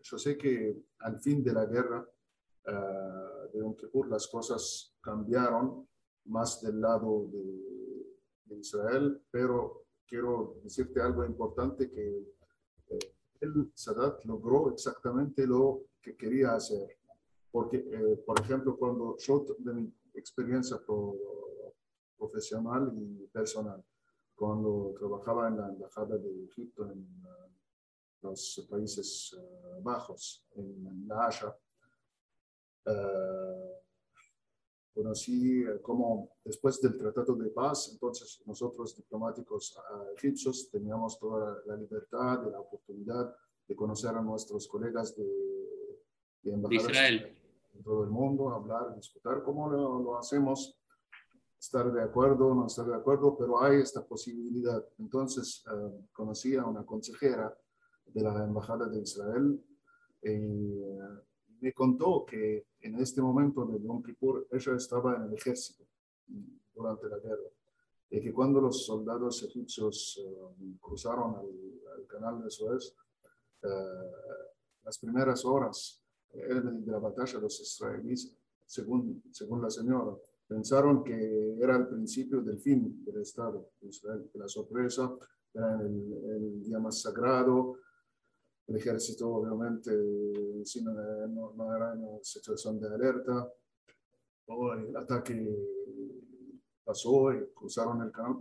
[0.00, 2.08] yo sé que al fin de la guerra
[3.52, 5.88] de Yom Kippur las cosas cambiaron
[6.26, 7.28] más del lado
[8.44, 12.37] de Israel, pero quiero decirte algo importante que
[13.40, 16.98] el Sadat logró exactamente lo que quería hacer.
[17.50, 20.80] Porque, eh, por ejemplo, cuando yo, de mi experiencia
[22.16, 23.82] profesional y personal,
[24.34, 27.50] cuando trabajaba en la Embajada de Egipto en uh,
[28.22, 31.56] los Países uh, Bajos, en, La Haya,
[34.98, 39.78] conocí cómo después del Tratado de Paz, entonces nosotros diplomáticos
[40.16, 43.32] egipcios teníamos toda la libertad y la oportunidad
[43.68, 45.24] de conocer a nuestros colegas de,
[46.42, 47.32] de Israel.
[47.74, 50.76] en todo el mundo, hablar, discutir cómo lo, hacemos,
[51.56, 54.84] estar de acuerdo, no estar de acuerdo, pero hay esta posibilidad.
[54.98, 57.56] Entonces eh, conocí a una consejera
[58.04, 59.64] de la Embajada de Israel
[60.24, 60.98] y eh,
[61.60, 65.84] me contó que en este momento de Yom Kippur ella estaba en el ejército
[66.74, 67.48] durante la guerra
[68.10, 72.94] y que cuando los soldados egipcios eh, cruzaron al, canal de Suez,
[74.82, 76.00] las primeras horas
[76.32, 80.16] de la batalla, los israelíes, según, según la señora,
[80.46, 85.14] pensaron que era el principio del fin del Estado de Israel, que la sorpresa
[85.52, 87.76] era el, el día más sagrado,
[88.68, 89.90] el ejército obviamente
[90.82, 93.50] no, no, era en situación de alerta,
[94.46, 95.56] todo el ataque
[96.84, 98.36] pasó y cruzaron el canal.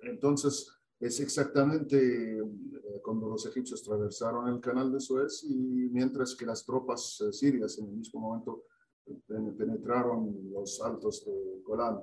[0.00, 6.44] Entonces, es exactamente eh, cuando los egipcios atravesaron el canal de Suez y mientras que
[6.44, 8.64] las tropas eh, sirias en el mismo momento
[9.56, 12.00] penetraron los altos de Golán.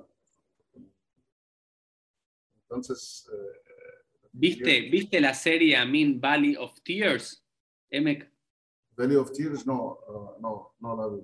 [2.62, 3.28] Entonces...
[3.30, 3.65] Eh,
[4.38, 7.42] ¿Viste, ¿Viste la serie Amin Valley of Tears,
[7.88, 8.30] Emek?
[8.94, 11.22] Valley of Tears, no, uh, no, no la vi.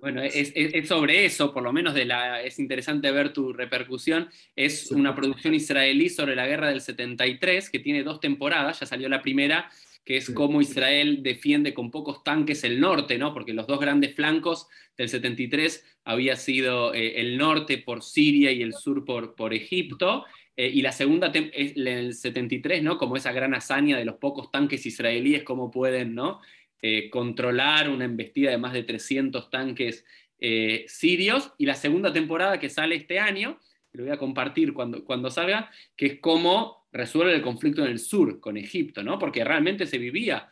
[0.00, 4.28] Bueno, es, es, sobre eso, por lo menos de la, es interesante ver tu repercusión.
[4.54, 9.08] Es una producción israelí sobre la guerra del 73, que tiene dos temporadas, ya salió
[9.08, 9.68] la primera,
[10.04, 13.34] que es cómo Israel defiende con pocos tanques el norte, ¿no?
[13.34, 18.62] porque los dos grandes flancos del 73 había sido eh, el norte por Siria y
[18.62, 20.24] el sur por, por Egipto,
[20.58, 22.98] eh, y la segunda es el 73, ¿no?
[22.98, 26.40] como esa gran hazaña de los pocos tanques israelíes, cómo pueden ¿no?
[26.82, 30.04] Eh, controlar una embestida de más de 300 tanques
[30.40, 31.52] eh, sirios.
[31.58, 33.60] Y la segunda temporada que sale este año,
[33.92, 38.00] lo voy a compartir cuando, cuando salga, que es cómo resuelve el conflicto en el
[38.00, 39.16] sur con Egipto, ¿no?
[39.16, 40.50] porque realmente se vivía,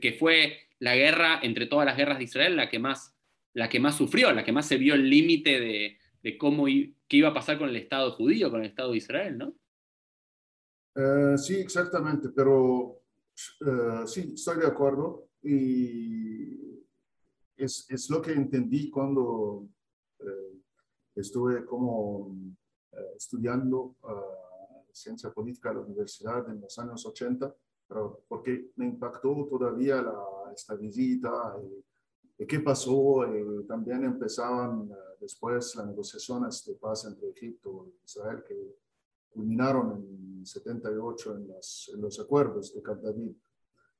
[0.00, 3.16] que fue la guerra, entre todas las guerras de Israel, la que más,
[3.54, 7.16] la que más sufrió, la que más se vio el límite de, de cómo qué
[7.16, 9.54] iba a pasar con el Estado judío, con el Estado de Israel, ¿no?
[10.94, 13.00] Eh, sí, exactamente, pero
[14.06, 16.84] sí, estoy de acuerdo y
[17.56, 19.68] es, es lo que entendí cuando
[20.18, 20.60] eh,
[21.14, 22.36] estuve como
[23.16, 27.54] estudiando uh, ciencia política en la universidad en los años 80,
[27.86, 31.84] pero porque me impactó todavía la, esta visita y,
[32.46, 33.24] qué pasó.
[33.26, 38.76] Y también empezaban después las negociaciones de paz entre Egipto e Israel que
[39.30, 43.32] culminaron en 78 en, las, en los acuerdos de Camp David.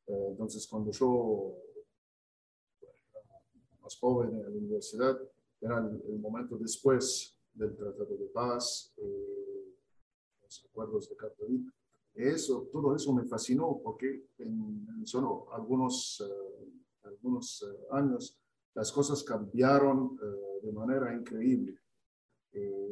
[0.07, 1.55] Eh, entonces, cuando yo
[3.83, 5.18] más joven en la universidad,
[5.61, 9.74] era el, momento después del Tratado de Paz, eh,
[10.42, 11.70] los acuerdos de Katowice.
[12.14, 16.47] Eso, todo eso me fascinó porque en, solo algunos, eh,
[17.18, 18.38] algunos años
[18.74, 20.16] las cosas cambiaron
[20.62, 21.78] de manera increíble.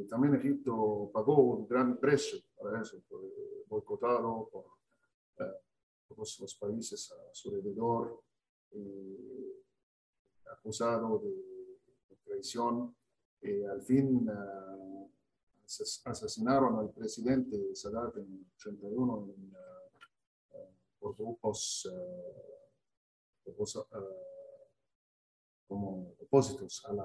[0.08, 3.20] también Egipto pagó un gran precio para eso, por,
[3.68, 4.64] boicotado por
[6.08, 8.22] todos los países a su alrededor,
[8.72, 9.64] eh,
[10.52, 11.56] acusado de,
[12.24, 12.94] traición.
[13.40, 14.28] Eh, al fin
[16.04, 19.52] asesinaron al presidente Sadat en 81 en,
[20.98, 21.88] por grupos,
[25.66, 27.04] como opuestos a la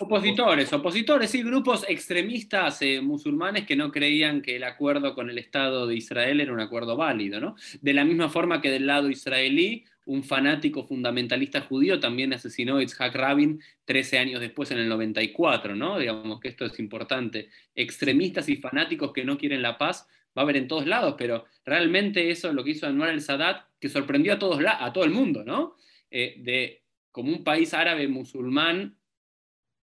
[0.00, 5.38] Opositores, opositores, sí, grupos extremistas eh, musulmanes que no creían que el acuerdo con el
[5.38, 7.54] Estado de Israel era un acuerdo válido, ¿no?
[7.80, 12.82] De la misma forma que del lado israelí, un fanático fundamentalista judío también asesinó a
[12.82, 15.98] Itzhak Rabin 13 años después, en el 94, ¿no?
[16.00, 17.50] Digamos que esto es importante.
[17.76, 21.44] Extremistas y fanáticos que no quieren la paz va a haber en todos lados, pero
[21.64, 25.04] realmente eso es lo que hizo Anwar el Sadat, que sorprendió a, todos, a todo
[25.04, 25.76] el mundo, ¿no?
[26.10, 28.96] Eh, de como un país árabe musulmán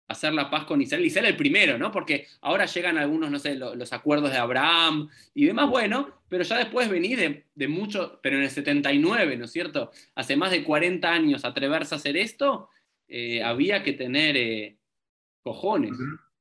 [0.08, 1.92] hacer la paz con Israel y ser el primero, ¿no?
[1.92, 6.58] Porque ahora llegan algunos, no sé, los, acuerdos de Abraham y demás, bueno, pero ya
[6.58, 9.92] después venís de, de, mucho, pero en el 79, ¿no es cierto?
[10.16, 12.70] Hace más de 40 años atreverse a hacer esto,
[13.06, 14.78] eh, había que tener eh,
[15.42, 15.92] cojones.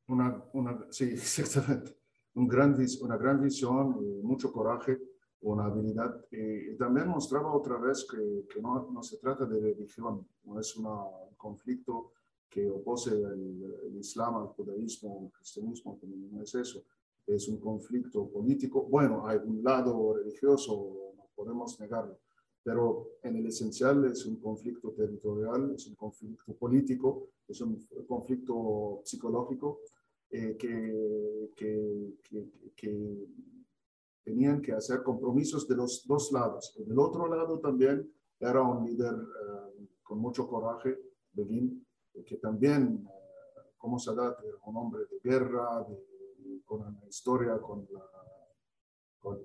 [0.07, 0.41] Una,
[0.89, 1.98] sí, exactamente.
[2.39, 4.97] Un gran, una gran visión, mucho coraje,
[5.41, 6.25] una habilidad.
[6.31, 10.77] Y también mostraba otra vez que, que no, no, se trata de religión, no es
[10.77, 12.13] una, un conflicto
[12.49, 15.99] que opose el, Islam al judaísmo, al cristianismo,
[16.31, 16.81] no es eso.
[17.27, 18.83] Es un conflicto político.
[18.83, 22.19] Bueno, hay un lado religioso, no podemos negarlo,
[22.63, 29.01] pero en el esencial es un conflicto territorial, es un conflicto político, es un conflicto
[29.03, 29.81] psicológico
[30.31, 32.11] eh, que, que,
[32.75, 33.27] que,
[34.23, 36.75] tenían que hacer compromisos de los dos lados.
[36.77, 38.07] Del otro lado también
[38.39, 40.99] era un líder eh, con mucho coraje,
[41.33, 41.83] Begin,
[42.25, 45.85] que también, eh, como Sadat era un hombre de guerra,
[46.65, 48.05] con una historia con, la,
[49.19, 49.39] con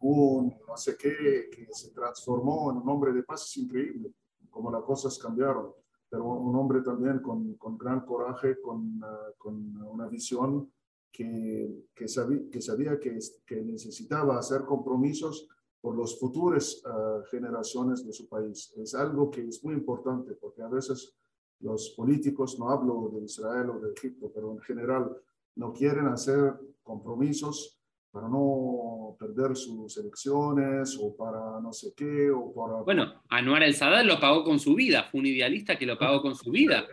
[0.00, 4.12] uh, no sé qué, que se transformó en un hombre de paz, es increíble
[4.50, 5.72] como las cosas cambiaron,
[6.08, 10.70] pero un hombre también con, con gran coraje, con, uh, con una visión
[11.10, 15.48] que, que, sabía, que, sabía que, que necesitaba hacer compromisos
[15.80, 16.82] por las futuras
[17.30, 18.72] generaciones de su país.
[18.78, 21.14] Es algo que es muy importante porque a veces
[21.60, 25.14] los políticos, no hablo de Israel o de Egipto, pero en general
[25.56, 27.73] no quieren hacer compromisos
[28.14, 32.82] para no perder sus elecciones o para no sé qué o para...
[32.82, 36.22] Bueno, Anuar el Sadat lo pagó con su vida, fue un idealista que lo pagó
[36.22, 36.86] con su vida.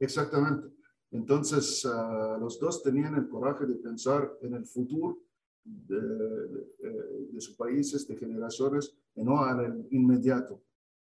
[0.00, 0.74] Exactamente.
[1.12, 5.18] Entonces, uh, los dos tenían el coraje de pensar en el futuro
[5.62, 10.60] de, de, de sus países, de generaciones, y no en el inmediato.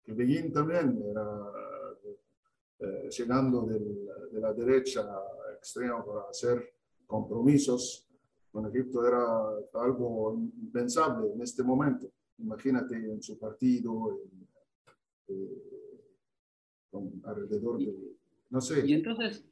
[0.04, 1.26] Que Beijing también era
[2.80, 5.08] eh, llegando del, de la derecha
[5.56, 6.74] extrema para hacer
[7.06, 8.03] compromisos
[8.54, 9.20] con Egipto era
[9.82, 12.08] algo impensable en este momento.
[12.38, 14.16] Imagínate en su partido,
[15.28, 15.72] en, eh,
[17.24, 17.92] alrededor de,
[18.50, 18.86] no sé.
[18.86, 19.44] Y entonces,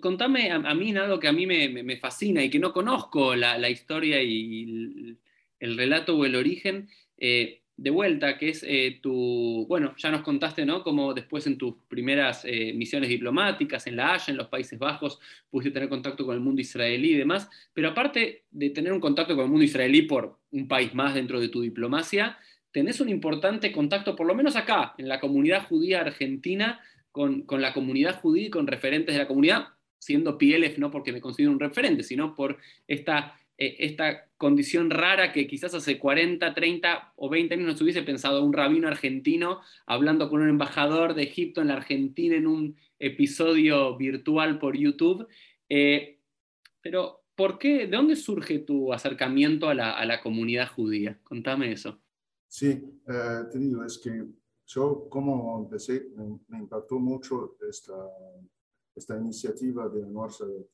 [0.00, 4.22] contame a, mí algo que a mí me, fascina y que no conozco la, historia
[4.22, 5.18] y el,
[5.58, 6.88] el, relato o el origen.
[7.16, 10.82] Eh, de vuelta, que es eh, tu, bueno, ya nos contaste, ¿no?
[10.82, 15.18] Cómo después en tus primeras eh, misiones diplomáticas en La Haya, en los Países Bajos,
[15.48, 19.34] pudiste tener contacto con el mundo israelí y demás, pero aparte de tener un contacto
[19.34, 22.36] con el mundo israelí por un país más dentro de tu diplomacia,
[22.70, 26.80] tenés un importante contacto, por lo menos acá, en la comunidad judía argentina,
[27.12, 31.12] con, con la comunidad judía y con referentes de la comunidad, siendo PLF no porque
[31.12, 36.54] me considero un referente, sino por esta eh, esta condición rara que quizás hace 40,
[36.54, 41.12] 30 o 20 años no se hubiese pensado un rabino argentino hablando con un embajador
[41.12, 45.28] de Egipto en la Argentina en un episodio virtual por YouTube.
[45.68, 46.20] Eh,
[46.80, 47.86] pero, ¿por qué?
[47.86, 51.20] ¿De dónde surge tu acercamiento a la, a la comunidad judía?
[51.22, 52.00] Contame eso.
[52.48, 52.68] Sí,
[53.06, 54.24] eh, te digo, es que
[54.68, 56.06] yo como empecé,
[56.48, 57.92] me, impactó mucho esta,
[58.94, 60.66] esta iniciativa de Anwar Sadat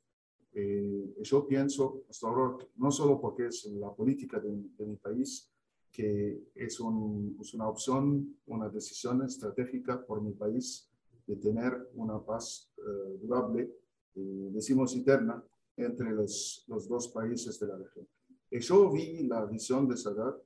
[0.58, 5.52] eh, yo pienso, hasta ahora, no solo porque es la política de, de mi país,
[5.92, 10.90] que es, un, es, una opción, una decisión estratégica por mi país
[11.26, 13.70] de tener una paz uh, durable,
[14.14, 15.44] eh, decimos eterna,
[15.76, 18.08] entre los, los, dos países de la región.
[18.50, 20.36] Y yo vi la visión de Sadat,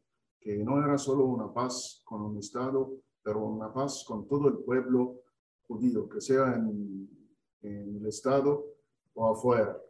[0.40, 4.58] que no era solo una paz con un Estado, pero una paz con todo el
[4.58, 5.20] pueblo
[5.68, 7.08] judío, que sea en,
[7.62, 8.66] en el Estado
[9.14, 9.80] o afuera.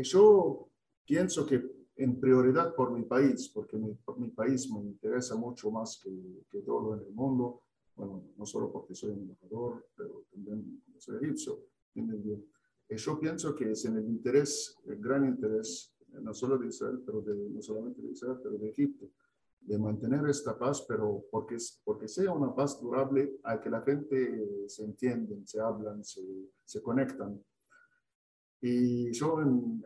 [0.00, 0.68] Yo
[1.04, 1.62] pienso que
[1.96, 6.10] en prioridad por mi país, porque mi, mi país me interesa mucho más que,
[6.50, 7.60] que, todo en el mundo,
[7.94, 11.60] bueno, no solo porque soy embajador, pero también soy egipcio.
[11.94, 17.02] Y yo pienso que es en el interés, el gran interés, no solo de Israel,
[17.04, 19.10] pero de, no solamente de Israel, pero de Egipto,
[19.60, 24.68] de mantener esta paz, pero porque, porque sea una paz durable, a que la gente
[24.68, 26.22] se entienden, se hablan, se,
[26.64, 27.40] se conectan.
[28.64, 29.84] Y yo en,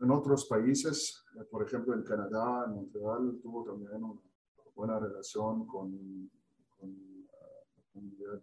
[0.00, 4.20] en, otros países, eh, por ejemplo en Canadá, en Montreal, tuvo también una
[4.74, 6.28] buena relación con,
[6.76, 8.40] con la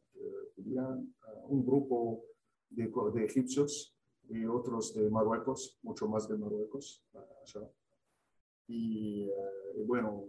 [0.55, 2.23] comunidad uh, un grupo
[2.69, 3.93] de, de, egipcios
[4.29, 7.03] y otros de Marruecos, mucho más de Marruecos.
[7.13, 7.67] Uh,
[8.67, 9.29] y,
[9.75, 10.23] y, bueno,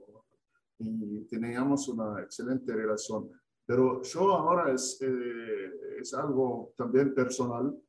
[0.78, 3.30] y teníamos una excelente relación.
[3.64, 7.85] Pero yo ahora es, eh, es algo también personal eh,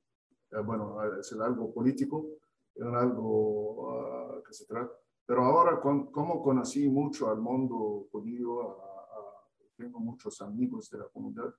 [0.65, 2.27] bueno, es algo político,
[2.73, 4.93] es algo uh, que se trata.
[5.25, 8.77] Pero ahora, con, como conocí mucho al mundo judío,
[9.75, 11.53] tengo muchos amigos de la comunidad,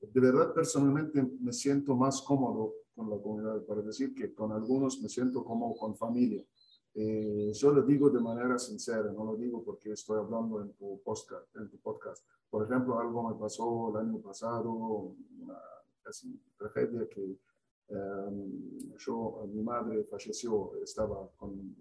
[0.00, 5.00] de verdad personalmente me siento más cómodo con la comunidad, para decir que con algunos
[5.00, 6.44] me siento como con familia.
[6.94, 11.00] Eh, yo lo digo de manera sincera, no lo digo porque estoy hablando en tu,
[11.02, 12.26] podcast, en tu podcast.
[12.50, 15.58] Por ejemplo, algo me pasó el año pasado, una
[16.02, 17.38] casi tragedia que
[17.92, 21.74] em, yo, mi madre falleció, estaba con,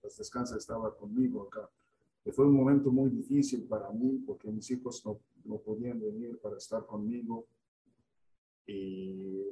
[0.00, 1.68] pues descansa, estaba conmigo acá.
[2.24, 6.38] Y fue un momento muy difícil para mí porque mis hijos no, no podían venir
[6.38, 7.46] para estar conmigo.
[8.66, 9.44] Y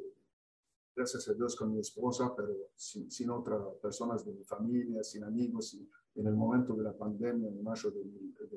[0.94, 5.24] gracias a Dios con mi esposa, pero sin, sin otras personas de mi familia, sin
[5.24, 5.78] amigos,
[6.14, 8.02] en el momento de la pandemia, en mayo de,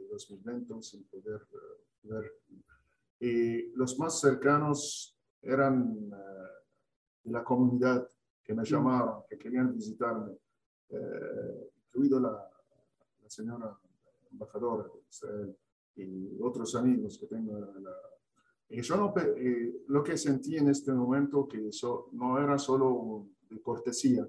[0.10, 2.32] 2020, sin poder eh, ver.
[3.20, 6.57] Y los más cercanos eran eh,
[7.28, 8.10] de la comunidad
[8.44, 10.32] que me llamaban, que querían visitarme,
[10.90, 13.78] eh, incluido la, la, señora
[14.32, 15.58] embajadora de Israel
[15.96, 17.92] y otros amigos que tengo en la
[18.70, 23.28] y yo no, eh, lo que sentí en este momento que eso no era solo
[23.50, 24.28] de cortesía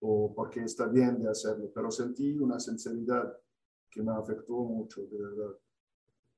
[0.00, 3.36] o porque está bien de hacerlo, pero sentí una sinceridad
[3.90, 5.56] que me afectó mucho, de verdad.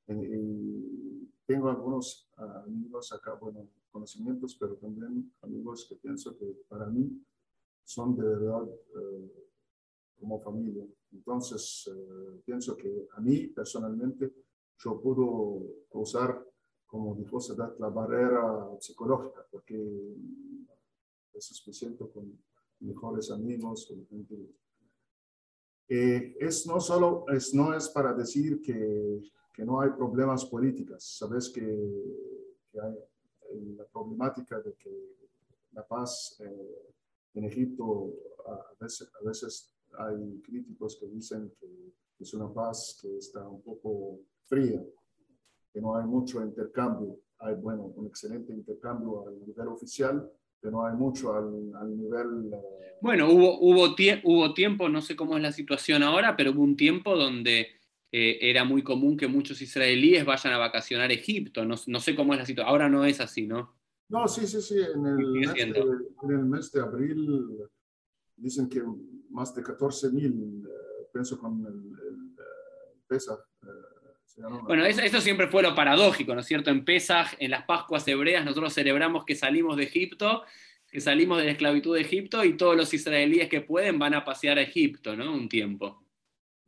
[0.08, 7.22] Y tengo algunos amigos acá, bueno, conocimientos, pero también amigos que pienso que para mí
[7.84, 9.48] son de verdad eh,
[10.18, 10.86] como familia.
[11.12, 14.32] Entonces, eh, pienso que a mí personalmente
[14.78, 16.44] yo puedo usar
[16.92, 17.38] como dijo
[17.78, 19.74] la barrera psicológica, porque
[21.32, 22.38] eso me siento con
[22.80, 24.34] mejores amigos, con gente.
[25.88, 29.22] Eh, es no solo, es, no es para decir que,
[29.54, 31.64] que no hay problemas políticos, sabes que,
[32.70, 32.94] que hay
[33.76, 35.16] la problemática de que
[35.72, 36.92] la paz eh,
[37.34, 38.12] en Egipto
[38.46, 43.62] a veces, a veces hay críticos que dicen que es una paz que está un
[43.62, 44.82] poco fría,
[45.72, 47.18] que no hay mucho intercambio.
[47.38, 50.30] Hay, bueno, un excelente intercambio al nivel oficial,
[50.60, 52.52] pero no hay mucho al, al nivel...
[52.52, 53.94] Eh, bueno, hubo, hubo,
[54.24, 57.66] hubo tiempo, no sé cómo es la situación ahora, pero hubo un tiempo donde
[58.12, 61.64] eh, era muy común que muchos israelíes vayan a vacacionar a Egipto.
[61.64, 62.70] No, no, sé cómo es la situación.
[62.70, 63.74] Ahora no es así, ¿no?
[64.08, 64.76] No, sí, sí, sí.
[64.94, 67.48] En el, mes de, en el mes de abril
[68.36, 68.82] dicen que
[69.30, 71.74] más de 14 mil, eh, pienso con el,
[72.06, 72.32] el,
[73.08, 73.40] Pesach,
[74.64, 76.70] bueno, eso, siempre fue lo paradójico, ¿no es cierto?
[76.70, 80.42] En Pesaj, en las Pascuas hebreas, nosotros celebramos que salimos de Egipto,
[80.90, 84.24] que salimos de la esclavitud de Egipto y todos los israelíes que pueden van a
[84.24, 85.32] pasear a Egipto, ¿no?
[85.32, 86.01] Un tiempo.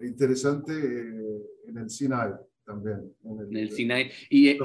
[0.01, 2.33] Interesante eh, en el Sinai
[2.65, 3.15] también.
[3.25, 4.11] En el, Sinai.
[4.31, 4.57] Y,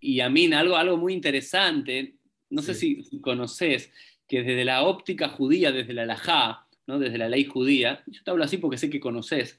[0.00, 2.14] y, a mí algo, algo muy interesante,
[2.50, 3.90] no sé si conoces,
[4.28, 6.98] que desde la óptica judía, desde la Lajá, ¿no?
[6.98, 9.58] desde la ley judía, yo te hablo así porque sé que conoces,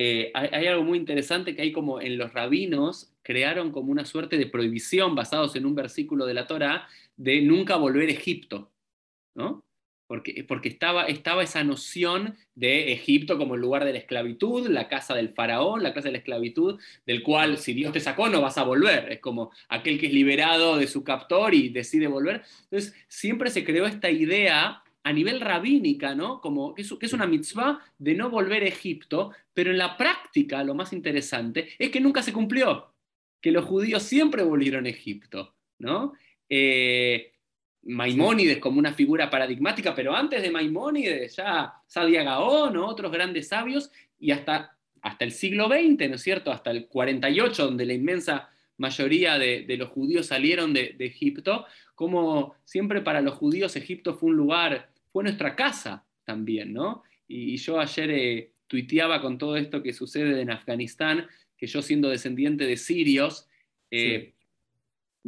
[0.00, 4.38] eh, hay, algo muy interesante que hay como en los rabinos crearon como una suerte
[4.38, 6.86] de prohibición basados en un versículo de la Torah
[7.16, 8.70] de nunca volver a Egipto,
[9.34, 9.64] ¿no?
[10.08, 15.28] Porque, estaba esa noción de Egipto como el lugar de la esclavitud, la casa del
[15.28, 18.64] faraón, la casa de la esclavitud, del cual si Dios te sacó no vas a
[18.64, 19.12] volver.
[19.12, 22.42] Es como aquel que es liberado de su captor y decide volver.
[22.64, 26.40] Entonces, siempre se creó esta idea a nivel rabínica, ¿no?
[26.40, 30.74] Como que es, una mitzvah de no volver a Egipto, pero en la práctica lo
[30.74, 32.94] más interesante es que nunca se cumplió,
[33.40, 36.14] que los judíos siempre volvieron a Egipto, ¿no?
[36.48, 37.32] Eh,
[37.88, 42.86] Maimónides como una figura paradigmática, pero antes de Maimónides ya Sadia Gaón, ¿no?
[42.86, 46.52] otros grandes sabios, y hasta, hasta el siglo XX, ¿no es cierto?
[46.52, 52.54] Hasta el 48, donde la inmensa mayoría de, los judíos salieron de, de, Egipto, como
[52.64, 57.02] siempre para los judíos Egipto fue un lugar fue nuestra casa también, ¿no?
[57.26, 61.26] Y, yo ayer eh, tuiteaba con todo esto que sucede en Afganistán,
[61.56, 63.48] que yo siendo descendiente de sirios,
[63.90, 64.34] eh,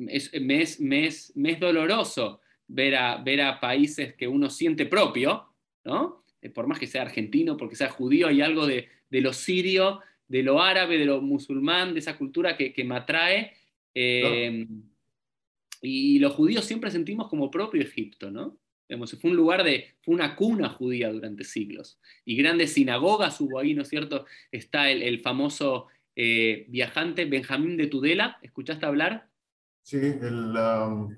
[0.09, 2.40] es, me, es, doloroso
[2.73, 5.47] ver a, ver a países que uno siente propio,
[5.85, 6.25] ¿no?
[6.43, 10.43] Eh, por más que sea argentino, porque sea judío, hay algo de, lo sirio, de
[10.43, 13.53] lo árabe, de lo musulmán, de esa cultura que, me atrae.
[15.83, 18.59] Y los judíos siempre sentimos como propio Egipto, ¿no?
[18.99, 21.99] fue un lugar de, fue una cuna judía durante siglos.
[22.25, 24.27] Y grandes sinagogas hubo ahí, ¿no es cierto?
[24.51, 29.29] Está el, famoso eh, viajante Benjamín de Tudela, ¿escuchaste hablar?
[29.83, 31.17] Sí, el, um,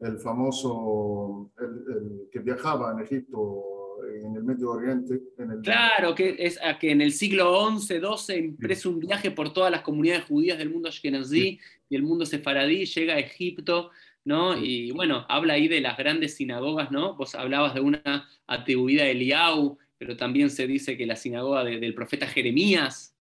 [0.00, 5.20] el famoso, el, que viajaba en Egipto, en el Medio Oriente.
[5.38, 5.60] En el...
[5.60, 9.70] Claro, que es a que en el siglo XI, XII impreso un viaje por todas
[9.70, 13.90] las comunidades judías del mundo ashkenazí y el mundo sefaradí, llega a Egipto
[14.24, 14.56] ¿no?
[14.56, 17.16] Y bueno, habla ahí de las grandes sinagogas, ¿no?
[17.16, 21.94] Vos hablabas de una atribuida a Eliau, pero también se dice que la sinagoga del
[21.94, 23.16] profeta Jeremías,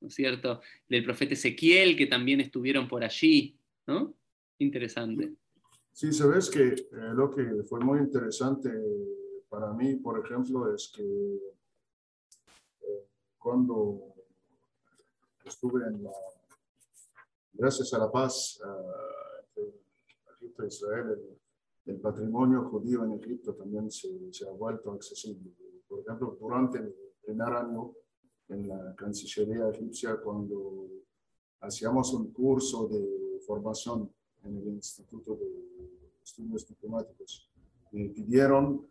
[0.00, 0.60] ¿no es cierto?
[0.88, 3.56] Del profeta Ezequiel, que también estuvieron por allí,
[3.86, 4.14] ¿no?
[4.58, 5.32] Interesante.
[5.92, 8.70] Sí, sabes que eh, lo que fue muy interesante
[9.48, 11.02] para mí, por ejemplo, es que
[12.80, 13.06] eh,
[13.38, 14.14] cuando
[15.44, 16.12] estuve en la,
[17.52, 19.80] gracias a la paz uh, entre
[20.36, 25.52] Egipto e Israel, el, el, patrimonio judío en Egipto también se, se, ha vuelto accesible.
[25.88, 27.92] Por ejemplo, durante el primer año
[28.48, 30.88] en la Cancillería egipcia, cuando
[31.60, 34.12] hacíamos un curso de formación
[34.44, 35.46] en el Instituto de
[36.22, 37.50] Estudios Diplomáticos,
[37.92, 38.86] me pidieron,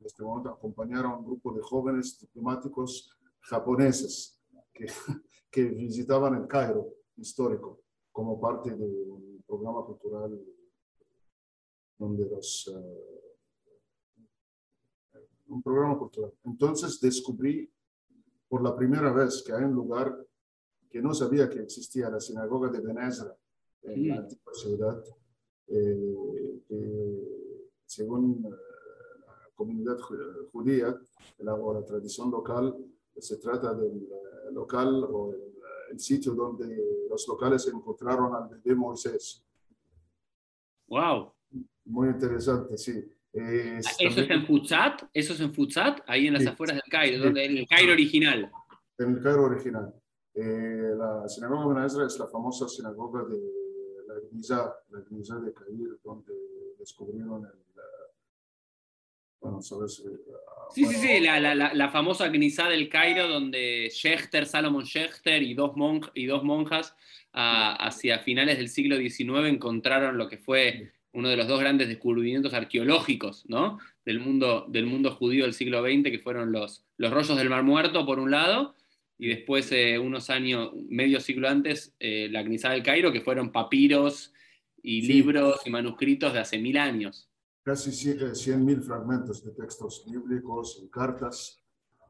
[0.00, 4.40] en este momento, acompañar a un grupo de jóvenes diplomáticos japoneses
[4.72, 4.86] que,
[5.50, 7.80] que visitaban el Cairo histórico
[8.12, 10.40] como parte de un programa cultural
[11.98, 12.68] donde los...
[12.68, 13.24] Uh,
[15.46, 16.32] un programa cultural.
[16.44, 17.70] Entonces descubrí
[18.48, 20.16] por la primera vez que hay un lugar
[20.90, 23.36] que no sabía que existía, la sinagoga de Benezra,
[23.84, 25.04] en la antigua ciudad,
[25.68, 28.50] eh, que según eh,
[29.26, 29.98] la comunidad
[30.52, 30.94] judía,
[31.38, 32.76] la, o la tradición local,
[33.16, 35.40] se trata del eh, local o el,
[35.92, 39.44] el, sitio donde los locales encontraron al bebé Moisés.
[40.88, 41.32] ¡Wow!
[41.84, 43.04] Muy interesante, sí.
[43.32, 45.02] Es, ¿Eso también, es en Futsat?
[45.12, 46.00] ¿Eso es en Futsat?
[46.06, 48.50] Ahí en las sí, afueras del Cairo, sí, donde, en el Cairo original.
[48.98, 49.92] En el Cairo original.
[50.34, 53.63] Eh, la sinagoga de Benezra es la famosa sinagoga de
[54.48, 56.32] la la de Cairo, donde
[56.78, 57.64] descubrieron el,
[59.44, 60.18] bueno, sabes, uh,
[60.72, 65.42] sí, bueno, sí, sí, la, la, la, famosa Gniza del Cairo, donde Schechter, Salomon Schechter
[65.42, 66.96] y dos, monj, y dos monjas
[67.34, 71.88] uh, hacia finales del siglo XIX encontraron lo que fue uno de los dos grandes
[71.88, 73.78] descubrimientos arqueológicos ¿no?
[74.06, 77.64] del, mundo, del mundo judío del siglo XX, que fueron los, los rollos del Mar
[77.64, 78.74] Muerto, por un lado,
[79.18, 83.52] y después, eh, unos años, medio siglo antes, eh, la Gniza del Cairo, que fueron
[83.52, 84.32] papiros
[84.82, 85.12] y sí.
[85.12, 87.30] libros y manuscritos de hace mil años.
[87.62, 91.62] Casi 100.000 fragmentos de textos bíblicos y cartas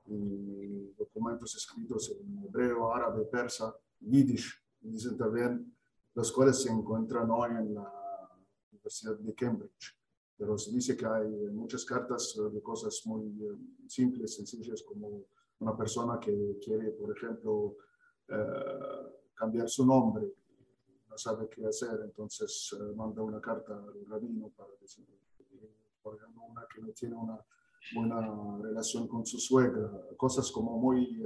[0.06, 5.72] y documentos escritos en hebreo, árabe, persa, yiddish, dicen también,
[6.14, 7.92] los cuales se encuentran hoy en la
[8.72, 9.96] Universidad de Cambridge.
[10.36, 15.24] Pero se dice que hay muchas cartas de cosas muy eh, simples, sencillas, como
[15.60, 17.76] una persona que quiere, por ejemplo,
[18.28, 18.34] eh,
[19.34, 20.26] cambiar su nombre,
[21.08, 25.06] no sabe qué hacer, entonces eh, manda una carta al rabino para decir,
[26.02, 27.38] por ejemplo, una que no tiene una
[27.92, 31.22] buena relación con su suegra, cosas como muy,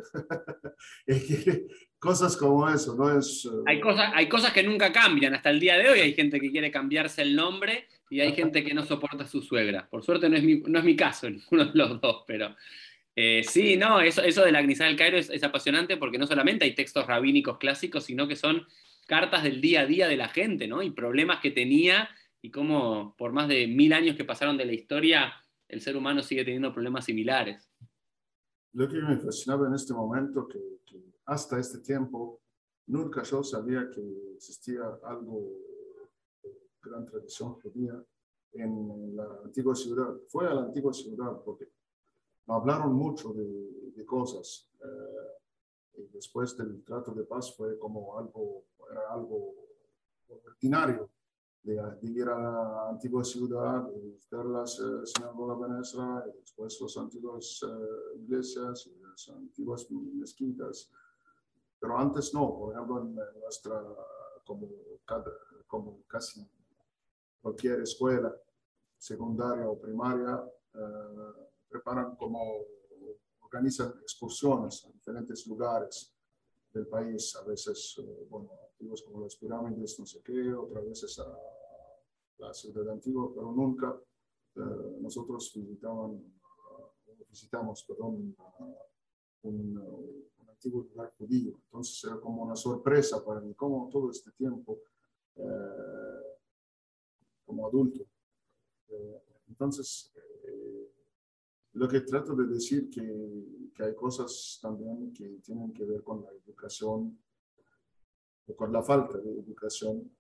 [1.99, 3.17] cosas como eso, ¿no?
[3.17, 3.63] Es, uh...
[3.67, 6.51] hay, cosas, hay cosas que nunca cambian, hasta el día de hoy hay gente que
[6.51, 9.89] quiere cambiarse el nombre y hay gente que no soporta a su suegra.
[9.89, 12.55] Por suerte no es mi, no es mi caso, ninguno de los dos, pero
[13.21, 16.27] eh, sí, no, eso, eso de la Gniza del Cairo es, es apasionante porque no
[16.29, 18.65] solamente hay textos rabínicos clásicos, sino que son
[19.09, 20.85] cartas del día a día de la gente, ¿no?
[20.85, 22.09] Y problemas que tenía
[22.41, 25.33] y cómo por más de mil años que pasaron de la historia,
[25.67, 27.69] el ser humano sigue teniendo problemas similares.
[28.75, 32.41] Lo que me fascinaba en este momento, que, que hasta este tiempo
[32.87, 35.57] nunca yo sabía que existía algo
[36.41, 36.51] de
[36.81, 38.01] gran tradición judía
[38.53, 40.15] en la antigua ciudad.
[40.29, 41.67] Fue a la antigua ciudad porque
[42.49, 44.71] me hablaron mucho de, de cosas.
[44.83, 49.55] Eh, y después del trato de paz fue como algo, era algo
[50.29, 51.11] ordinario
[51.63, 56.81] de, de, ir a la antigua ciudad, de visitar las uh, sinagogas Venezuela, y después
[56.81, 60.91] las antiguas uh, iglesias y las antiguas mezquitas.
[61.81, 63.83] Pero antes no, por ejemplo, en nuestra,
[64.45, 64.69] como,
[65.67, 66.49] como casi
[67.43, 68.35] cualquier escuela
[68.97, 70.43] secundaria o primaria,
[70.75, 72.65] uh, preparan como,
[73.43, 76.15] organizan excursiones a diferentes lugares
[76.73, 81.39] del país, a veces, bueno, antiguos como las pirámides, no sé qué, otras veces a
[82.39, 83.99] la ciudad antigua, pero nunca
[84.57, 88.35] eh, nosotros visitaban, uh, visitamos, perdón,
[89.43, 91.53] un, un, antiguo lugar judío.
[91.67, 94.81] Entonces era como una sorpresa para mí, como todo este tiempo,
[95.37, 96.39] eh,
[97.47, 98.05] como adulto.
[98.89, 100.13] Eh, entonces,
[101.79, 106.23] lo que trato de decir que, que hay cosas también que tienen que ver con
[106.23, 107.19] la educación
[108.47, 110.11] o con la falta de educación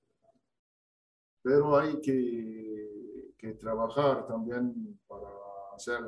[1.42, 5.28] pero hay que, que trabajar también para
[5.74, 6.00] hacer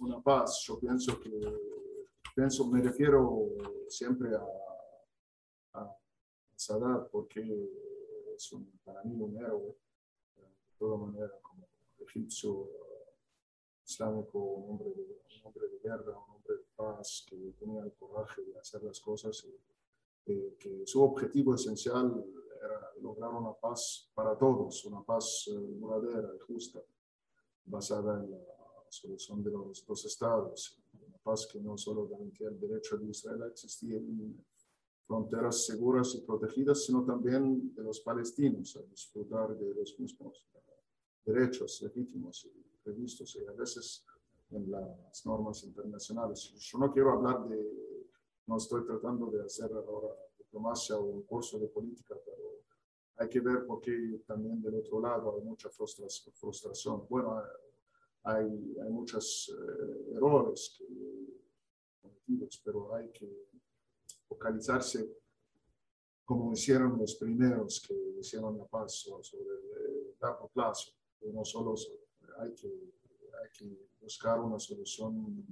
[0.00, 0.64] una, paz.
[0.66, 1.30] Yo pienso que,
[2.34, 3.50] pienso, me refiero
[3.88, 4.44] siempre a,
[5.74, 5.96] a
[7.12, 7.42] porque
[8.34, 9.76] es un, para mí un héroe,
[10.36, 11.68] de toda manera, como
[12.00, 12.68] egipcio
[13.84, 18.82] islámico, un hombre, de, guerra, un hombre de paz, que tenía el coraje de hacer
[18.82, 22.24] las cosas y eh, que su objetivo esencial
[22.58, 26.80] era lograr una paz para todos, una paz duradera y justa,
[27.66, 28.38] basada en la
[28.88, 33.42] solución de los dos estados, una paz que no solo garantía el derecho de Israel
[33.42, 34.44] a existir en
[35.06, 40.46] fronteras seguras y protegidas, sino también de los palestinos a disfrutar de los mismos
[41.24, 44.04] derechos legítimos y previstos y a veces
[44.50, 46.52] en las normas internacionales.
[46.56, 47.58] Yo no quiero hablar de,
[48.46, 52.44] no estoy tratando de hacer ahora diplomacia o un curso de política, pero
[53.16, 57.06] hay que ver porque también del otro lado hay mucha frustración.
[57.08, 57.42] Bueno,
[58.22, 60.82] hay, hay muchos eh, errores
[62.00, 63.48] cometidos, pero hay que
[64.28, 65.24] focalizarse
[66.24, 70.92] como hicieron los primeros que hicieron la paz sobre el largo plazo.
[71.32, 71.74] No solo
[72.38, 75.44] hay que, hay que buscar una solución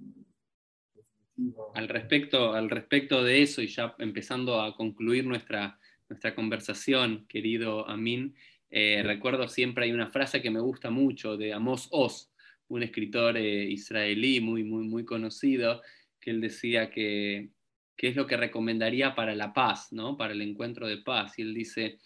[0.95, 1.65] definitiva.
[1.75, 5.79] Al respecto, al respecto de eso, y ya empezando a concluir nuestra,
[6.09, 8.35] nuestra conversación, querido Amin,
[8.71, 12.33] eh, recuerdo siempre hay una frase que me gusta mucho de Amos Oz,
[12.69, 15.83] un escritor eh, israelí muy, muy, muy conocido,
[16.19, 17.51] que él decía que,
[17.97, 20.17] qué es lo que recomendaría para la paz, ¿no?
[20.17, 21.39] para el encuentro de paz.
[21.39, 21.99] Y él dice,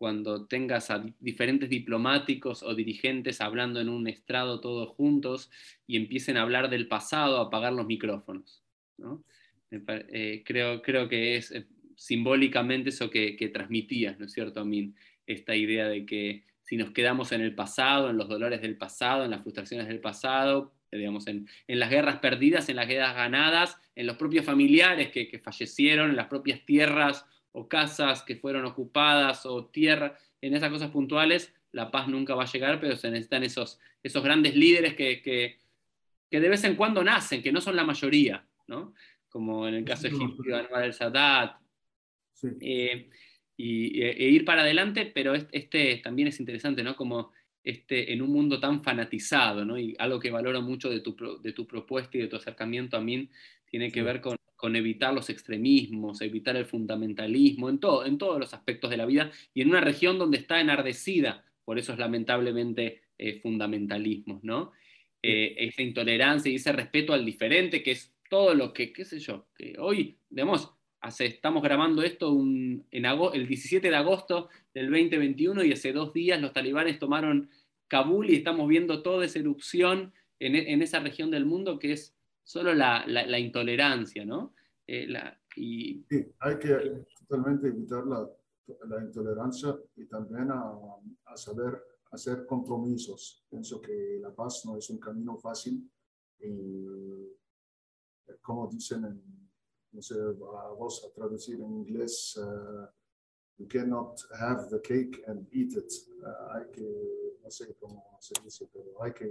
[0.00, 5.50] cuando tengas a diferentes diplomáticos o dirigentes hablando en un estrado todos juntos
[5.86, 8.62] y empiecen a hablar del pasado, a apagar los micrófonos.
[8.96, 9.22] ¿no?
[9.70, 14.96] Eh, creo, creo que es eh, simbólicamente eso que, que transmitías, ¿no es cierto, Amin?
[15.26, 19.26] Esta idea de que si nos quedamos en el pasado, en los dolores del pasado,
[19.26, 24.06] en las frustraciones del pasado, digamos, en, las guerras perdidas, en las guerras ganadas, en
[24.06, 29.66] los propios familiares que, fallecieron, en las propias tierras o casas que fueron ocupadas o
[29.66, 33.78] tierra, en esas cosas puntuales, la paz nunca va a llegar, pero se necesitan esos,
[34.02, 35.58] esos grandes líderes que, que,
[36.40, 38.94] de vez en cuando nacen, que no son la mayoría, ¿no?
[39.30, 41.56] como en el caso egipcio de Anwar el-Sadat.
[42.34, 42.48] Sí.
[42.60, 43.08] Eh,
[43.56, 46.96] y, e, ir para adelante, pero este también es interesante, ¿no?
[46.96, 47.32] Como
[47.62, 49.78] este, en un mundo tan fanatizado, ¿no?
[49.78, 53.00] Y algo que valoro mucho de tu, de tu propuesta y de tu acercamiento a
[53.00, 53.28] mí
[53.66, 58.38] tiene que ver con, con, evitar los extremismos, evitar el fundamentalismo, en, todo, en todos
[58.38, 63.02] los aspectos de la vida, y en una región donde está enardecida por esos lamentablemente
[63.18, 64.72] eh, fundamentalismos, ¿no?
[65.22, 69.18] Eh, esa intolerancia y ese respeto al diferente, que es todo lo que, qué sé
[69.18, 70.72] yo, que hoy, digamos,
[71.18, 76.52] estamos grabando esto en el 17 de agosto del 2021 y hace dos días los
[76.52, 77.50] talibanes tomaron
[77.88, 82.16] Kabul y estamos viendo toda esa erupción en, esa región del mundo que es
[82.50, 84.54] solo la, intolerancia, ¿no?
[84.84, 85.06] Eh,
[85.54, 88.28] y, sí, hay que totalmente evitar la,
[89.02, 91.80] intolerancia y también a, saber
[92.10, 93.44] hacer compromisos.
[93.48, 95.88] Pienso que la paz no es un camino fácil
[96.40, 96.86] y,
[98.42, 99.40] como dicen en
[99.92, 102.86] no sé, vamos a traducir en inglés, uh,
[103.58, 105.92] you cannot have the cake and eat it.
[106.22, 106.86] Uh, hay que,
[107.42, 109.28] no sé cómo se dice, pero hay que...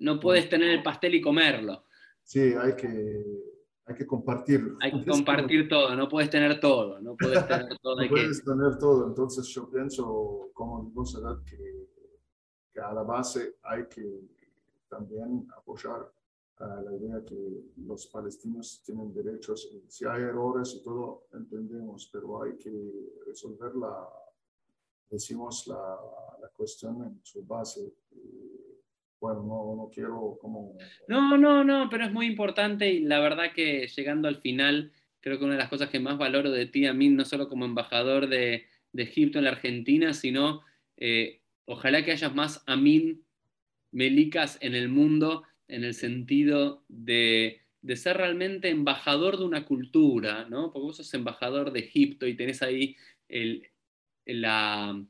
[0.00, 1.84] No puedes tener el pastel y comerlo.
[2.22, 3.24] Sí, hay que,
[3.84, 4.78] hay que compartirlo.
[4.80, 8.02] Hay que compartir todo, no puedes tener todo, no puedes tener todo.
[8.02, 11.04] no puedes tener todo, entonces yo pienso, como digo,
[11.44, 11.88] que,
[12.72, 14.28] que a la base hay que
[14.88, 16.10] también apoyar
[16.84, 19.68] la idea que los palestinos tienen derechos.
[19.88, 24.08] Si hay errores y todo, entendemos, pero hay que resolver la,
[25.10, 25.98] decimos, la,
[26.40, 27.94] la cuestión en su base.
[29.22, 30.76] Bueno, no, no quiero como...
[31.06, 35.38] No, no, no, pero es muy importante y la verdad que llegando al final, creo
[35.38, 37.64] que una de las cosas que más valoro de ti a mí, no solo como
[37.64, 40.62] embajador de, de Egipto en la Argentina, sino
[40.96, 43.24] eh, ojalá que hayas más Amin
[43.92, 47.60] Melicas en el mundo en el sentido de,
[47.94, 50.72] ser realmente embajador de una cultura, ¿no?
[50.72, 52.96] Porque vos sos embajador de Egipto y tenés ahí
[54.26, 55.00] la,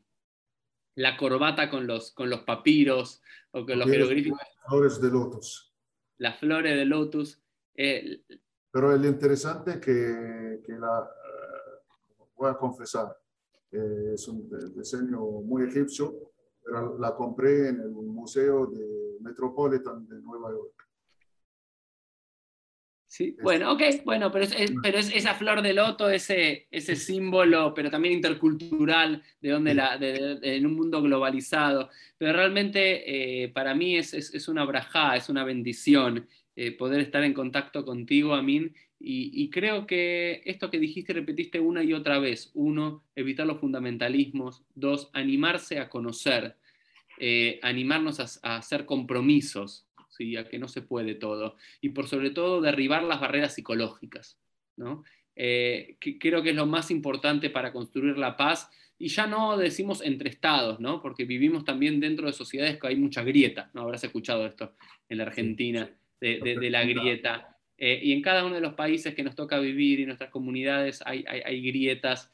[0.94, 3.22] la corbata con los, con los papiros
[3.52, 4.38] o con los jeroglíficos.
[4.38, 5.74] Las flores de lotus.
[6.18, 7.42] Las flores de lotus.
[7.74, 13.16] Pero el interesante que, que la, eh, voy a confesar,
[13.70, 16.32] eh, es un diseño muy egipcio,
[16.62, 20.88] pero la compré en el Museo de Metropolitan de Nueva York.
[23.12, 27.74] Sí, bueno, ok, bueno, pero es, pero es esa flor de loto, ese, ese símbolo,
[27.74, 31.90] pero también intercultural, de donde la, en un mundo globalizado.
[32.16, 37.22] Pero realmente eh, para mí es, es, una brajá, es una bendición eh, poder estar
[37.22, 42.18] en contacto contigo, Amin, y, y, creo que esto que dijiste, repetiste una y otra
[42.18, 42.50] vez.
[42.54, 44.64] Uno, evitar los fundamentalismos.
[44.74, 46.56] Dos, animarse a conocer.
[47.24, 49.86] Eh, animarnos a, hacer compromisos,
[50.16, 50.36] ¿sí?
[50.36, 54.38] a que no se puede todo, y por sobre todo derribar las barreras psicológicas.
[54.76, 55.04] ¿no?
[55.36, 58.70] eh, que creo que es lo más importante para construir la paz.
[58.98, 61.02] Y ya no decimos entre estados, ¿no?
[61.02, 63.82] Porque vivimos también dentro de sociedades que hay mucha grieta, ¿no?
[63.82, 64.74] Habrás escuchado esto
[65.08, 65.90] en la Argentina,
[66.20, 67.56] de, la grieta.
[67.76, 71.02] Eh, y en cada uno de los países que nos toca vivir y nuestras comunidades
[71.04, 72.30] hay, hay grietas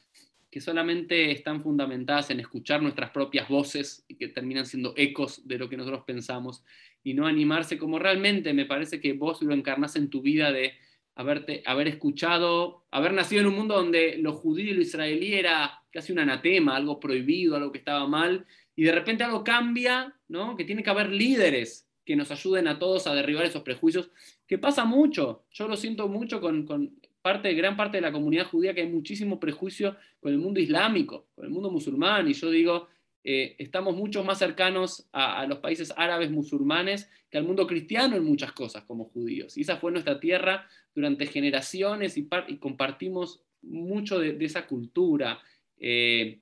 [0.51, 5.57] que solamente están fundamentadas en escuchar nuestras propias voces y que terminan siendo ecos de
[5.57, 6.63] lo que nosotros pensamos
[7.03, 10.73] y no animarse como realmente me parece que vos lo encarnás en tu vida de
[11.15, 15.83] haberte, haber escuchado, haber nacido en un mundo donde lo judío y lo israelí era
[15.91, 18.45] casi un anatema, algo prohibido, algo que estaba mal,
[18.75, 20.55] y de repente algo cambia, ¿no?
[20.55, 24.11] que tiene que haber líderes que nos ayuden a todos a derribar esos prejuicios,
[24.47, 28.47] que pasa mucho, yo lo siento mucho con, con parte, gran parte de la comunidad
[28.47, 32.49] judía que hay muchísimo prejuicio con el mundo islámico, con el mundo musulmán, y yo
[32.49, 32.87] digo,
[33.23, 38.23] eh, estamos mucho más cercanos a, los países árabes musulmanes que al mundo cristiano en
[38.23, 39.57] muchas cosas como judíos.
[39.57, 42.27] Y esa fue nuestra tierra durante generaciones y,
[42.59, 45.39] compartimos mucho de, esa cultura.
[45.77, 46.39] Eh,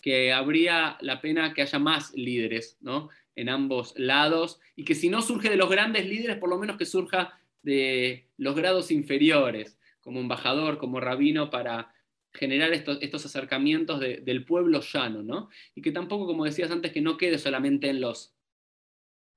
[0.00, 3.10] que habría la pena que haya más líderes ¿no?
[3.36, 6.76] en ambos lados y que si no surge de los grandes líderes, por lo menos
[6.76, 11.92] que surja de los grados inferiores, como embajador, como rabino, para
[12.32, 15.48] generar estos, acercamientos del pueblo llano, ¿no?
[15.74, 18.34] Y que tampoco, como decías antes, que no quede solamente en los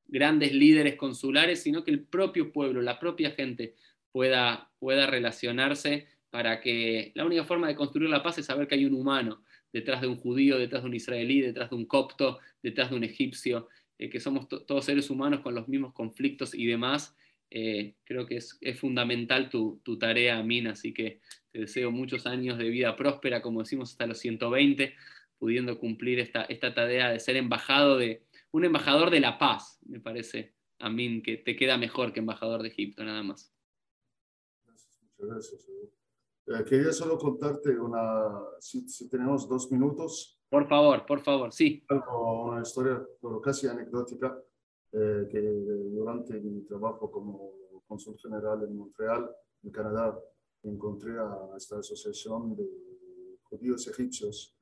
[0.05, 3.75] grandes líderes consulares, sino que el propio pueblo, la propia gente
[4.11, 8.75] pueda, pueda relacionarse para que la única forma de construir la paz es saber que
[8.75, 12.39] hay un humano detrás de un judío, detrás de un israelí, detrás de un copto,
[12.61, 16.65] detrás de un egipcio, eh, que somos todos seres humanos con los mismos conflictos y
[16.65, 17.15] demás.
[17.49, 21.21] Eh, creo que es, es fundamental tu, tu, tarea, Amin, así que
[21.51, 24.95] te deseo muchos años de vida próspera, como decimos, hasta los 120,
[25.37, 29.99] pudiendo cumplir esta, esta tarea de ser embajado de, un embajador de la paz, me
[29.99, 30.89] parece, a
[31.23, 33.53] que te queda mejor que embajador de Egipto, nada más.
[34.65, 35.69] muchas gracias.
[36.45, 40.39] Eh, quería solo contarte una, si, tenemos dos minutos.
[40.49, 41.85] Por favor, por favor, sí.
[41.89, 43.01] una historia
[43.41, 44.37] casi anecdótica,
[44.93, 47.53] eh, que durante mi trabajo como
[47.87, 49.29] consul general en Montreal,
[49.63, 50.19] en Canadá,
[50.63, 52.67] encontré a esta asociación de
[53.43, 54.55] judíos egipcios,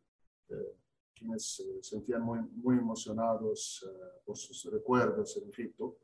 [0.50, 0.76] eh,
[1.14, 5.98] quienes se sentían muy, muy emocionados eh, por sus recuerdos en Egipto.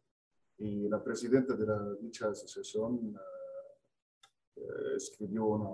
[0.60, 3.16] Y la presidenta de la, dicha asociación
[4.56, 4.62] eh,
[4.96, 5.70] escribió una,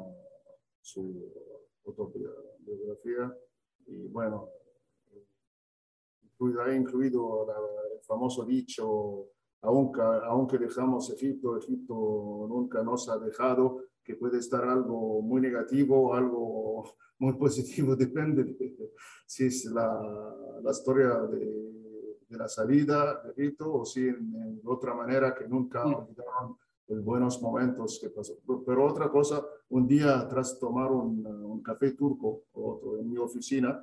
[0.81, 1.31] su
[1.85, 3.37] autobiografía
[3.85, 4.49] y bueno,
[6.65, 7.47] ha incluido
[7.93, 9.27] el famoso dicho,
[9.61, 16.13] aunque, aunque dejamos Egipto, Egipto nunca nos ha dejado, que puede estar algo muy negativo
[16.13, 16.83] algo
[17.19, 18.91] muy positivo, depende de
[19.25, 19.87] si es la,
[20.61, 21.39] la historia de,
[22.27, 26.57] de, la salida de Egipto o si en, otra manera que nunca olvidaron
[26.87, 28.33] los buenos momentos que pasó.
[28.65, 33.81] Pero otra cosa, un día tras tomar un, un café turco otro, en mi oficina,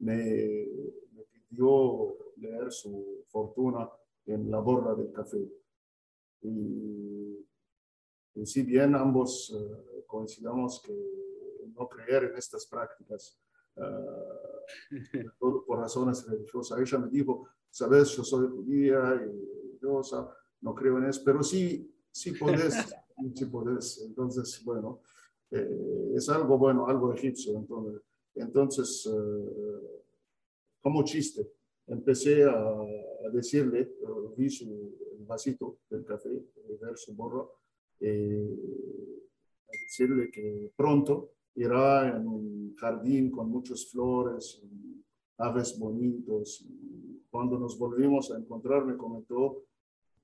[0.00, 0.66] me,
[1.52, 3.88] pidió leer su fortuna
[4.26, 5.46] en la borra del café.
[6.42, 7.22] Y
[8.34, 10.94] y si bien ambos eh, coincidamos que
[11.74, 13.38] no creer en estas prácticas
[13.76, 20.28] eh, por, razones religiosas, ella me dijo, sabes, yo soy judía y religiosa,
[20.60, 22.74] no creo en eso, pero sí, sí podés,
[23.34, 24.02] sí podés.
[24.06, 25.00] Entonces, bueno,
[25.50, 27.58] eh, es algo bueno, algo egipcio.
[27.58, 28.02] Entonces,
[28.34, 29.10] entonces
[30.82, 31.48] como chiste,
[31.86, 33.94] empecé a, a decirle,
[34.36, 34.92] vi su
[35.26, 36.30] vasito del café,
[36.80, 37.60] ver su borro,
[38.00, 38.58] eh,
[39.84, 44.62] decirle que pronto irá en un jardín con muchas flores,
[45.38, 46.66] aves bonitos.
[47.30, 49.64] Cuando nos volvimos a encontrar, me comentó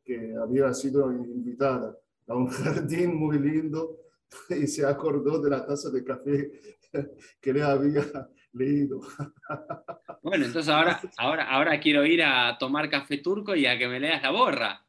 [0.05, 3.98] que había sido invitada a un jardín muy lindo
[4.51, 6.51] y se acordó de la taza de café
[7.41, 8.05] que le había
[8.53, 9.01] leído.
[10.21, 14.01] Bueno, entonces ahora, ahora, ahora quiero ir a tomar café turco y a que me
[14.01, 14.87] leas la borra.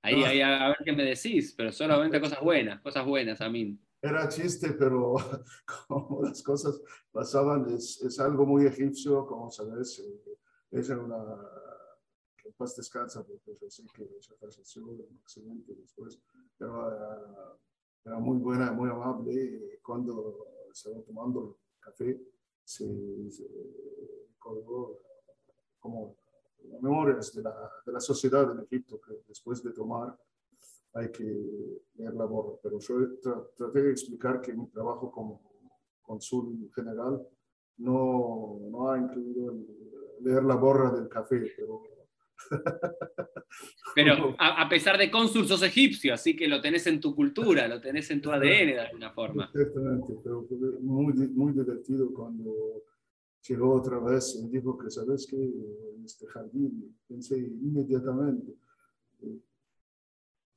[0.00, 3.78] Ahí, ahí, a ver qué me decís, pero solamente cosas buenas, cosas buenas, a mí.
[4.00, 5.14] Era chiste, pero
[5.88, 6.80] como las cosas
[7.12, 10.38] pasaban, es, es algo muy egipcio, como sabes, eh,
[10.72, 11.22] es una,
[12.42, 16.18] que paz descansa, porque yo sé que ella falleció en accidente después,
[16.62, 17.58] pero
[18.04, 22.20] era, muy buena, muy amable, cuando estaba tomando café,
[22.64, 22.84] se,
[23.30, 23.44] se
[24.28, 25.00] recordó
[25.80, 26.16] como
[26.80, 30.16] memorias de la, de la sociedad en Egipto, que después de tomar
[30.94, 31.24] hay que
[31.94, 32.56] leer la borra.
[32.62, 33.18] Pero yo
[33.56, 35.40] traté de explicar que mi trabajo como
[36.02, 37.26] consul general
[37.78, 39.56] no, no ha incluido
[40.20, 41.82] leer la borra del café, pero
[43.94, 47.80] Pero a, pesar de cónsul sos egipcio, así que lo tenés en tu cultura, lo
[47.80, 49.50] tenés en tu ADN de alguna forma.
[49.52, 50.46] Exactamente, pero
[50.80, 52.82] muy, muy divertido cuando
[53.46, 55.36] llegó otra vez y dijo que, ¿sabes qué?
[55.36, 58.54] En este jardín, pensé inmediatamente.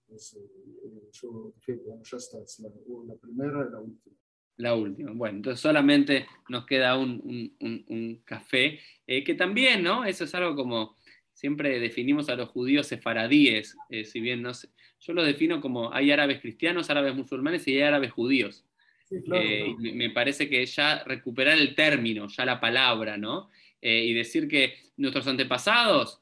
[0.08, 2.70] Pues, eh, yo dije, bueno, ya está, es la,
[3.06, 4.16] la primera y la última.
[4.58, 5.12] La última.
[5.12, 10.06] Bueno, entonces solamente nos queda un, un, un, café, eh, que también, ¿no?
[10.06, 10.96] Eso es algo como
[11.36, 14.70] siempre definimos a los judíos sefaradíes, eh, si bien no sé,
[15.00, 18.66] yo lo defino como hay árabes cristianos, árabes musulmanes y hay árabes judíos.
[19.12, 23.50] Eh, me parece que ya recuperar el término, ya la palabra, ¿no?
[23.88, 26.20] y decir que nuestros antepasados,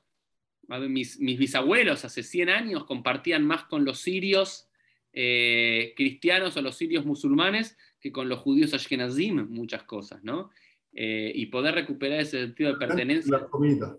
[0.89, 4.67] mis, mis, bisabuelos hace 100 años compartían más con los sirios
[5.13, 10.49] cristianos o los sirios musulmanes que con los judíos ashkenazim muchas cosas, ¿no?
[10.95, 13.31] Eh, y poder recuperar ese sentido de pertenencia.
[13.31, 13.97] La comida.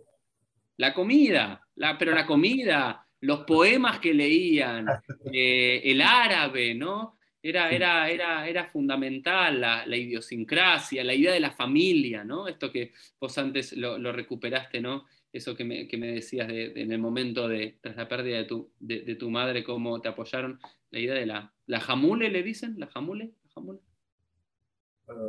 [0.77, 1.67] La comida,
[1.99, 4.87] pero la comida, los poemas que leían,
[5.33, 7.19] eh, el árabe, ¿no?
[7.43, 12.49] Era, era, era, era fundamental la, idiosincrasia, la idea de la familia, ¿no?
[12.49, 15.05] Esto que vos antes lo, recuperaste, ¿no?
[15.31, 19.31] Eso que me, decías en el momento de, tras la pérdida de tu, de, tu
[19.31, 20.59] madre, cómo te apoyaron,
[20.91, 23.81] la idea de la, la jamule, le dicen, la jamule, la jamule.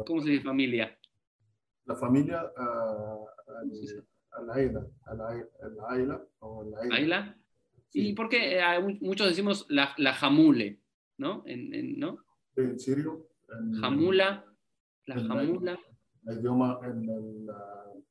[0.06, 0.98] ¿Cómo se dice familia?
[1.86, 3.64] La familia uh, a
[4.42, 7.38] la isla, a la, isla o la.
[7.94, 10.82] ¿Y por qué eh, muchos decimos la, la jamule,
[11.18, 11.44] ¿no?
[11.46, 12.18] En, en, ¿no?
[12.56, 13.30] en sirio.
[13.80, 14.46] jamula,
[15.06, 15.80] la jamula.
[16.28, 17.48] El idioma en el,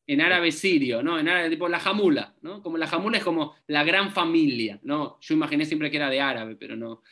[0.07, 1.18] en árabe sirio, ¿no?
[1.18, 2.62] En árabe, tipo la jamula, ¿no?
[2.62, 5.18] Como la jamula es como la gran familia, ¿no?
[5.20, 7.03] Yo imaginé siempre que era de árabe, pero no.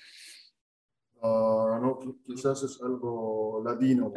[1.23, 4.13] Ah, no, quizás es algo ladino.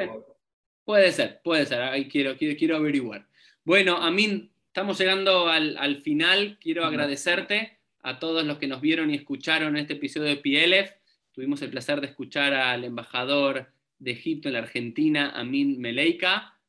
[0.83, 3.27] Puede ser, puede ser, ahí quiero, quiero, quiero averiguar.
[3.63, 6.59] Bueno, Amin, estamos llegando al, al final.
[6.59, 10.91] Quiero agradecerte a todos los que nos vieron y escucharon este episodio de PLF.
[11.31, 13.67] Tuvimos el placer de escuchar al embajador
[13.99, 16.59] de Egipto en la Argentina, Amin Meleika.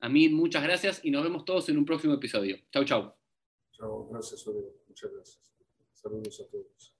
[0.00, 2.58] Amin, muchas gracias y nos vemos todos en un próximo episodio.
[2.70, 3.14] Chau, chau.
[3.72, 4.46] Chao, gracias,
[4.86, 5.54] Muchas gracias.
[5.94, 6.94] Saludos a todos.